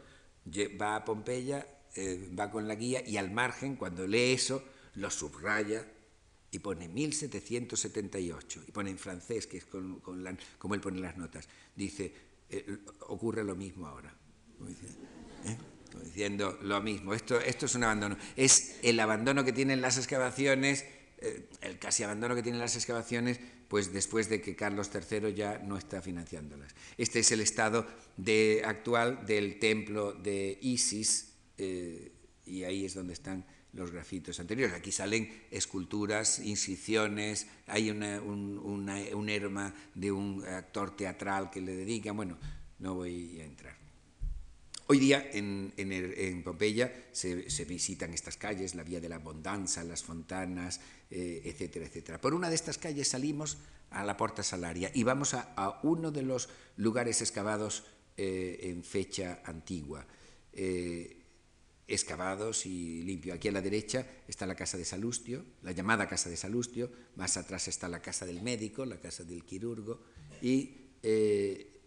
[0.80, 1.66] va a Pompeya,
[2.38, 4.64] va con la guía y al margen, cuando lee eso,
[4.96, 5.86] lo subraya
[6.52, 10.02] y pone 1778, y pone en francés, que es con,
[10.58, 12.14] como él pone las notas, dice,
[12.50, 14.14] eh, ocurre lo mismo ahora.
[15.46, 15.58] ¿eh?
[16.04, 18.18] Diciendo lo mismo, esto, esto es un abandono.
[18.36, 20.86] Es el abandono que tienen las excavaciones,
[21.20, 23.40] eh, el casi abandono que tienen las excavaciones,
[23.70, 26.76] pues después de que Carlos III ya no está financiándolas.
[26.98, 27.88] Este es el estado
[28.18, 31.30] de, actual del templo de Isis,
[32.46, 34.76] y ahí es donde están los grafitos anteriores.
[34.76, 41.76] Aquí salen esculturas, inscripciones, hay una, un, un herma de un actor teatral que le
[41.76, 42.12] dedica.
[42.12, 42.38] Bueno,
[42.80, 43.82] no voy a entrar.
[44.88, 49.16] Hoy día en, en, en Pompeya se, se, visitan estas calles, la Vía de la
[49.16, 52.20] Abundancia, las Fontanas, eh, etcétera, etcétera.
[52.20, 53.58] Por una de estas calles salimos
[53.92, 57.86] a la Porta Salaria y vamos a, a uno de los lugares excavados
[58.18, 60.06] eh, en fecha antigua.
[60.52, 61.21] Eh,
[61.94, 63.34] excavados y limpio.
[63.34, 67.38] Aquí a la derecha está la casa de Salustio, la llamada casa de Salustio, más
[67.38, 70.02] atrás está la casa del médico, la casa del quirurgo,
[70.42, 71.80] y eh,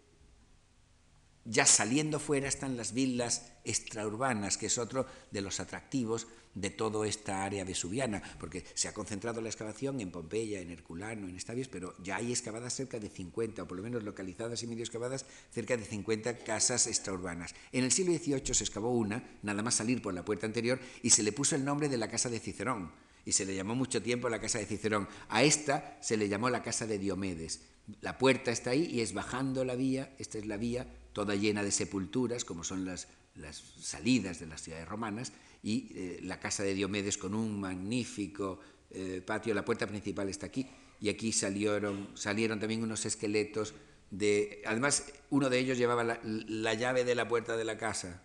[1.44, 7.06] ya saliendo fuera están las villas extraurbanas, que es otro de los atractivos de toda
[7.06, 11.68] esta área vesuviana, porque se ha concentrado la excavación en Pompeya, en Herculano, en Estavios,
[11.68, 15.26] pero ya hay excavadas cerca de 50, o por lo menos localizadas y medio excavadas,
[15.50, 17.54] cerca de 50 casas extraurbanas.
[17.72, 21.10] En el siglo XVIII se excavó una, nada más salir por la puerta anterior, y
[21.10, 22.92] se le puso el nombre de la casa de Cicerón,
[23.24, 25.08] y se le llamó mucho tiempo la casa de Cicerón.
[25.28, 27.62] A esta se le llamó la casa de Diomedes.
[28.00, 31.62] La puerta está ahí y es bajando la vía, esta es la vía, toda llena
[31.62, 35.32] de sepulturas, como son las, las salidas de las ciudades romanas,
[35.64, 38.60] y eh, la casa de Diomedes con un magnífico
[38.90, 40.68] eh, patio, la puerta principal está aquí,
[41.00, 43.74] y aquí salieron, salieron también unos esqueletos
[44.10, 44.62] de...
[44.66, 48.22] Además, uno de ellos llevaba la, la llave de la puerta de la casa.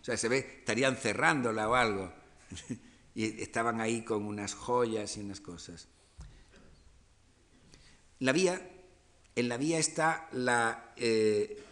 [0.00, 2.12] O sea, se ve, estarían cerrándola o algo.
[3.16, 5.88] y estaban ahí con unas joyas y unas cosas.
[8.20, 8.60] La vía,
[9.34, 11.62] en la vía está la, eh,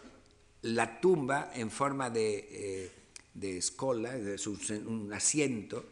[0.61, 2.91] la tumba en forma de,
[3.35, 4.57] de escola, de su,
[4.87, 5.85] un asiento,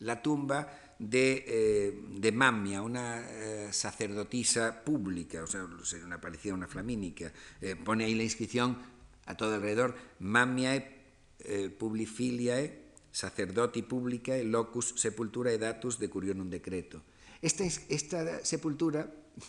[0.00, 5.66] la tumba de, eh, de Mamia, una eh, sacerdotisa pública, o sea,
[6.04, 7.32] una parecida una flamínica.
[7.60, 8.78] Eh, pone ahí la inscripción
[9.26, 10.96] a todo alrededor, Mamiae
[11.40, 17.02] eh, publifiliae sacerdoti publicae locus sepultura datus de curionum decreto.
[17.40, 19.08] Esta, esta sepultura,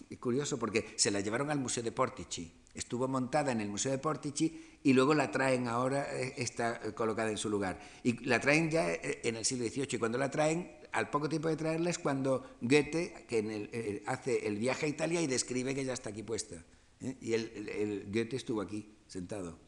[0.10, 3.92] es curioso porque se la llevaron al Museo de Portici, estuvo montada en el Museo
[3.92, 7.78] de Portici y luego la traen ahora, eh, está colocada en su lugar.
[8.04, 11.28] Y la traen ya eh, en el siglo XVIII y cuando la traen, al poco
[11.28, 15.76] tiempo de traerla es cuando Goethe, que eh, hace el viaje a Italia y describe
[15.76, 16.64] que ya está aquí puesta.
[17.02, 17.18] ¿eh?
[17.20, 19.60] Y el, Goethe estuvo aquí, sentado.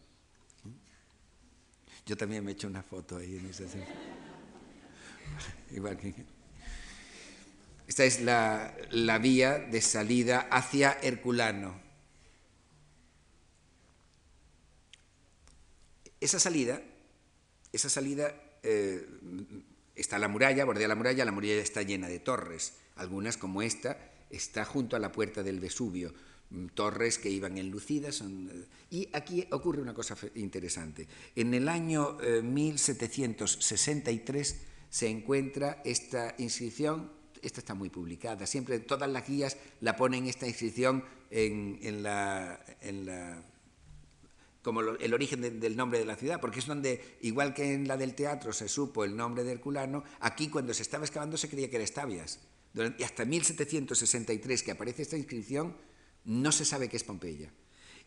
[2.05, 3.65] Yo también me he hecho una foto ahí en esa
[5.72, 6.13] Igual que...
[7.88, 11.88] Esta es la, la vía de salida hacia Herculano.
[16.22, 16.82] Esa salida,
[17.72, 19.05] esa salida eh,
[19.95, 24.11] está la muralla, bordea la muralla, la muralla está llena de torres, algunas como esta,
[24.30, 26.13] está junto a la puerta del Vesubio,
[26.49, 28.15] mm, torres que iban enlucidas.
[28.15, 31.07] Son, eh, y aquí ocurre una cosa interesante.
[31.36, 34.55] En el año eh, 1763
[34.89, 37.11] se encuentra esta inscripción,
[37.41, 42.59] esta está muy publicada, siempre todas las guías la ponen esta inscripción en, en, la,
[42.82, 43.41] en la
[44.62, 47.88] como el origen de, del nombre de la ciudad, porque es donde, igual que en
[47.88, 51.49] la del teatro se supo el nombre de Herculano, aquí cuando se estaba excavando se
[51.49, 52.39] creía que era Estavias.
[52.97, 55.76] y hasta 1763 que aparece esta inscripción,
[56.26, 57.51] no se sabe qué es Pompeya.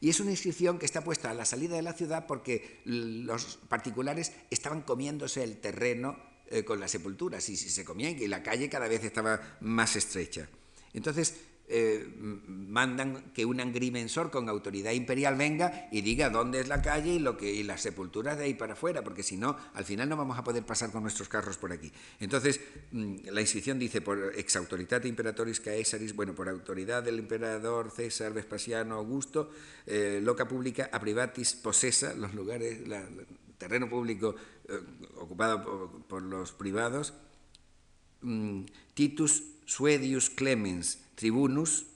[0.00, 3.59] Y es una inscripción que está puesta a la salida de la ciudad porque los
[3.68, 6.18] particulares estaban comiéndose el terreno
[6.50, 9.94] eh, con las sepulturas y, y se comían y la calle cada vez estaba más
[9.96, 10.48] estrecha.
[10.92, 11.36] Entonces,
[11.74, 17.14] eh, mandan que un agrimensor con autoridad imperial venga y diga dónde es la calle
[17.14, 20.06] y, lo que, y las sepulturas de ahí para afuera, porque si no, al final
[20.10, 21.90] no vamos a poder pasar con nuestros carros por aquí.
[22.20, 22.60] Entonces,
[22.90, 28.34] mm, la inscripción dice, por ex autoritate imperatoris caesaris, bueno, por autoridad del emperador César
[28.34, 29.50] Vespasiano Augusto,
[29.86, 34.34] eh, loca pública a privatis posesa, los lugares, el terreno público
[34.68, 34.78] eh,
[35.16, 37.14] ocupado por, los privados,
[38.94, 41.86] Titus Suedius Clemens Tribunus,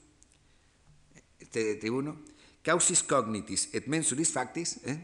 [1.39, 2.17] este tribuno,
[2.61, 4.97] causis cognitis et mensuris factis, ¿eh?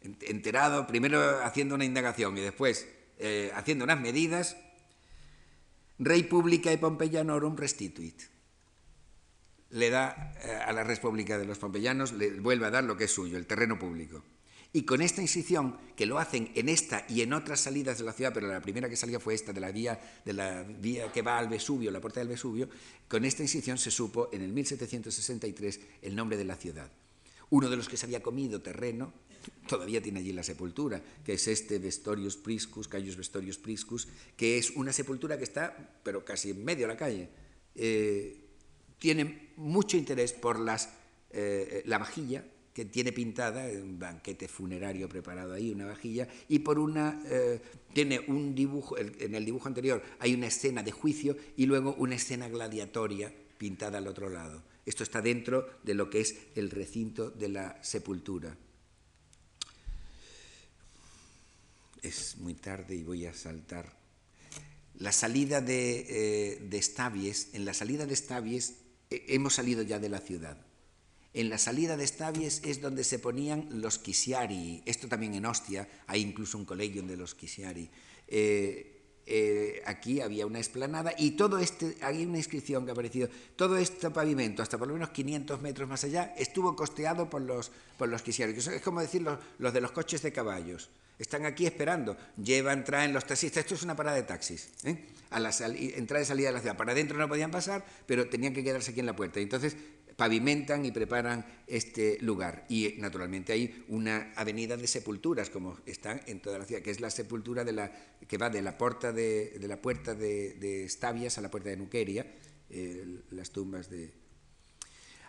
[0.00, 2.88] enterado, primero haciendo una indagación y después
[3.18, 4.56] eh, haciendo unas medidas,
[5.98, 8.22] rey publica Pompeyanorum restituit.
[9.70, 13.04] Le da eh, a la República de los Pompeyanos, le vuelve a dar lo que
[13.04, 14.24] es suyo, el terreno público.
[14.72, 18.12] Y con esta inscripción, que lo hacen en esta y en otras salidas de la
[18.12, 21.22] ciudad, pero la primera que salía fue esta, de la vía, de la vía que
[21.22, 22.68] va al Vesubio, la puerta del Vesubio,
[23.08, 26.88] con esta inscripción se supo en el 1763 el nombre de la ciudad.
[27.50, 29.12] Uno de los que se había comido terreno,
[29.66, 34.06] todavía tiene allí la sepultura, que es este Vestorius Priscus, Caius Vestorius Priscus,
[34.36, 37.28] que es una sepultura que está, pero casi en medio de la calle.
[37.74, 38.36] Eh,
[39.00, 40.90] tiene mucho interés por las,
[41.30, 46.78] eh, la vajilla, que tiene pintada un banquete funerario preparado ahí, una vajilla, y por
[46.78, 47.60] una eh,
[47.92, 52.14] tiene un dibujo, en el dibujo anterior hay una escena de juicio y luego una
[52.14, 54.62] escena gladiatoria pintada al otro lado.
[54.86, 58.56] Esto está dentro de lo que es el recinto de la sepultura.
[62.02, 63.98] Es muy tarde y voy a saltar.
[64.94, 68.76] La salida de, eh, de en la salida de Stavies
[69.10, 70.69] eh, hemos salido ya de la ciudad
[71.32, 75.88] en la salida de Stavies es donde se ponían los Quisiari, esto también en Ostia,
[76.06, 77.88] hay incluso un colegio de los Quisiari.
[78.26, 79.00] Eh,
[79.32, 83.76] eh, aquí había una esplanada y todo este, hay una inscripción que ha aparecido, todo
[83.76, 88.08] este pavimento, hasta por lo menos 500 metros más allá, estuvo costeado por los, por
[88.08, 88.52] los Quisiari.
[88.54, 90.90] Es como decir los, de los coches de caballos.
[91.16, 93.62] Están aquí esperando, llevan, traen los taxistas.
[93.64, 94.70] Esto es una parada de taxis.
[94.84, 95.06] ¿eh?
[95.28, 96.78] A la entrada y salida de la ciudad.
[96.78, 99.38] Para adentro no podían pasar, pero tenían que quedarse aquí en la puerta.
[99.38, 99.76] Entonces,
[100.20, 102.66] pavimentan y preparan este lugar.
[102.68, 107.00] Y naturalmente hay una avenida de sepulturas, como están en toda la ciudad, que es
[107.00, 107.90] la sepultura de la,
[108.28, 112.26] que va de la, puerta de, de la puerta de, a la puerta de Nuqueria,
[112.68, 114.12] eh, las tumbas de...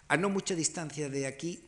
[0.09, 1.63] A no mucha distancia de aquí,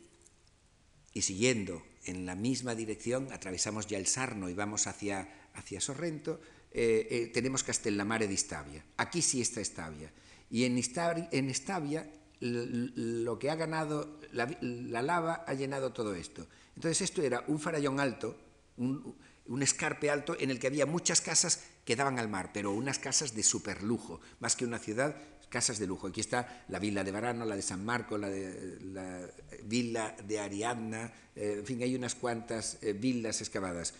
[1.14, 6.42] y siguiendo en la misma dirección, atravesamos ya el Sarno y vamos hacia, hacia Sorrento,
[6.72, 8.84] eh, eh, tenemos Castellamare de Estavia.
[8.98, 10.12] Aquí sí está Estavia.
[10.50, 12.06] Y en, en Estavia
[12.40, 16.46] lo que ha ganado, la, lava ha llenado todo esto.
[16.76, 18.36] Entonces esto era un farallón alto,
[18.76, 19.14] un,
[19.62, 23.34] escarpe alto en el que había muchas casas que daban al mar, pero unas casas
[23.34, 25.16] de superlujo, más que una ciudad,
[25.48, 26.08] casas de lujo.
[26.08, 28.28] Aquí está la villa de Varano, la de San Marco, la,
[29.64, 33.94] villa de Ariadna, eh, en fin, hay unas cuantas eh, villas excavadas.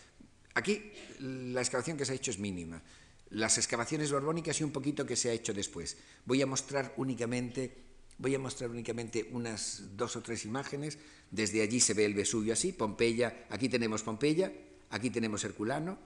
[0.55, 2.81] Aquí la excavación que se ha hecho es mínima.
[3.29, 5.97] Las excavaciones borbónicas y un poquito que se ha hecho después.
[6.25, 7.84] Voy a mostrar únicamente
[8.17, 10.97] Voy a mostrar únicamente unas dos o tres imágenes.
[11.31, 14.53] Desde allí se ve el Vesubio así, Pompeya, aquí tenemos Pompeya,
[14.89, 15.97] aquí tenemos Herculano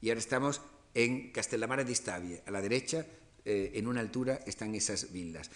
[0.00, 0.60] y ahora estamos
[0.94, 2.42] en Castellamare di Stabia.
[2.46, 3.04] A la derecha,
[3.44, 5.50] eh, en una altura, están esas villas.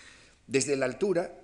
[0.46, 1.40] Desde la altura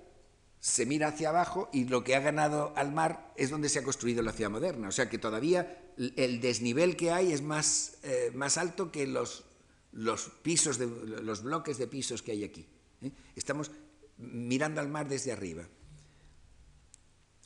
[0.59, 3.83] se mira hacia abajo y lo que ha ganado al mar es donde se ha
[3.83, 4.89] construido la ciudad moderna.
[4.89, 9.45] O sea que todavía el desnivel que hay es más, eh, más alto que los,
[9.93, 12.65] los, pisos de, los bloques de pisos que hay aquí.
[13.01, 13.11] ¿eh?
[13.35, 13.71] Estamos
[14.17, 15.63] mirando al mar desde arriba.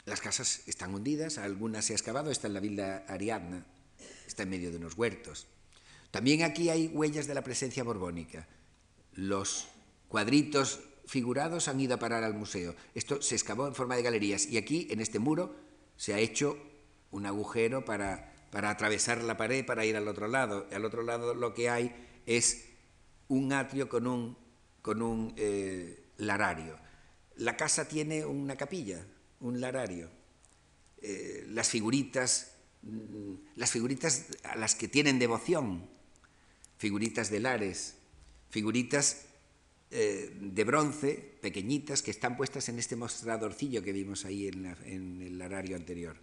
[0.06, 3.66] Las casas están hundidas, algunas se ha excavado, está en la villa Ariadna,
[4.26, 5.48] está en medio de unos huertos.
[6.10, 8.48] También aquí hay huellas de la presencia borbónica.
[9.14, 9.68] Los
[10.08, 12.76] cuadritos figurados han ido a parar al museo.
[12.96, 15.56] Esto se excavó en forma de galerías y aquí, en este muro,
[15.98, 16.58] se ha hecho
[17.12, 20.68] un agujero para, para atravesar la pared para ir al otro lado.
[20.72, 21.94] Al otro lado lo que hay
[22.26, 22.66] es
[23.28, 24.38] un atrio con un,
[24.82, 26.78] con un eh, larario.
[27.38, 29.06] La casa tiene una capilla,
[29.40, 30.10] un larario.
[31.02, 32.54] Eh, las figuritas,
[32.84, 35.90] mm, las figuritas a las que tienen devoción,
[36.78, 37.96] figuritas de lares,
[38.50, 39.26] figuritas
[39.90, 45.38] eh, de bronce, pequeñitas, que están puestas en este mostradorcillo que vimos ahí en, el
[45.38, 46.16] larario anterior.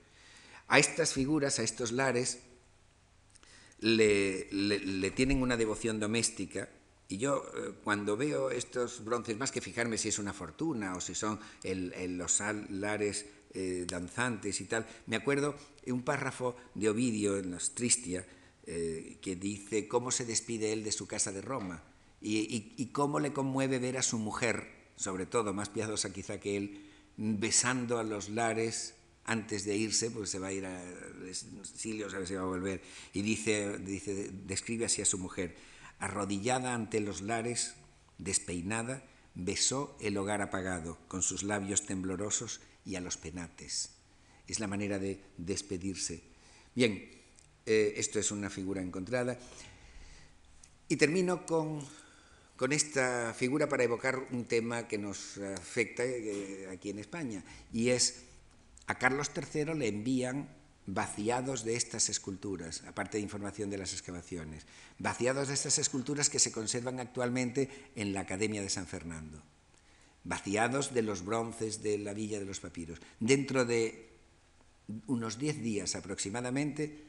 [0.69, 2.41] A estas figuras, a estos lares,
[3.81, 6.69] le tienen una devoción doméstica
[7.09, 11.01] y yo eh, cuando veo estos bronces, más que fijarme si es una fortuna o
[11.01, 15.57] si son los lares eh, danzantes y tal, me acuerdo
[15.87, 18.27] un párrafo de Ovidio en los Tristia
[18.67, 21.83] eh, que dice cómo se despide él de su casa de Roma
[22.21, 26.91] y, cómo le conmueve ver a su mujer sobre todo más piadosa quizá que él,
[27.17, 32.27] besando a los lares antes de irse, porque se va a ir al exilio, sabe
[32.27, 32.83] si va a volver,
[33.13, 35.55] y dice, dice, describe así a su mujer,
[35.99, 37.75] arrodillada ante los lares,
[38.19, 39.03] despeinada,
[39.35, 43.91] besó el hogar apagado con sus labios temblorosos y a los penates.
[44.47, 46.23] Es la manera de despedirse.
[46.75, 47.11] Bien,
[47.67, 49.39] eh, esto es una figura encontrada.
[50.89, 51.87] Y termino con,
[52.57, 57.91] con, esta figura para evocar un tema que nos afecta eh, aquí en España, y
[57.91, 58.25] es
[58.87, 60.49] a Carlos III le envían
[60.89, 64.65] vaciados de estas esculturas, aparte de información de las excavaciones,
[64.99, 69.43] vaciados de estas esculturas que se conservan actualmente en la Academia de San Fernando,
[70.25, 73.01] vaciados de los bronces de la Villa de los Papiros.
[73.21, 74.09] Dentro de
[75.07, 77.05] unos diez días aproximadamente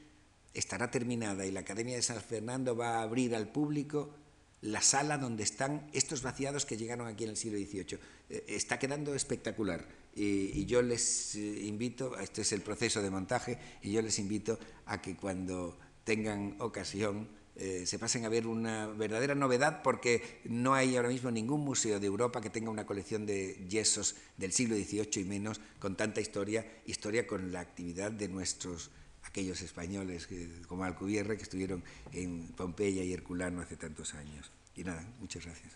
[0.52, 4.14] estará terminada y la Academia de San Fernando va a abrir al público
[4.60, 7.98] la sala donde están estos vaciados que llegaron aquí en el siglo XVIII.
[8.28, 13.58] Eh, está quedando espectacular y, yo les eh, invito, este es el proceso de montaje,
[13.82, 18.86] y yo les invito a que cuando tengan ocasión eh, se pasen a ver una
[18.86, 23.26] verdadera novedad porque no hay ahora mismo ningún museo de Europa que tenga una colección
[23.26, 28.28] de yesos del siglo XVIII y menos con tanta historia, historia con la actividad de
[28.28, 28.90] nuestros
[29.24, 30.26] aquellos españoles
[30.66, 34.50] como Alcubierre que estuvieron en Pompeya y Herculano hace tantos años.
[34.74, 35.72] Y nada, muchas gracias.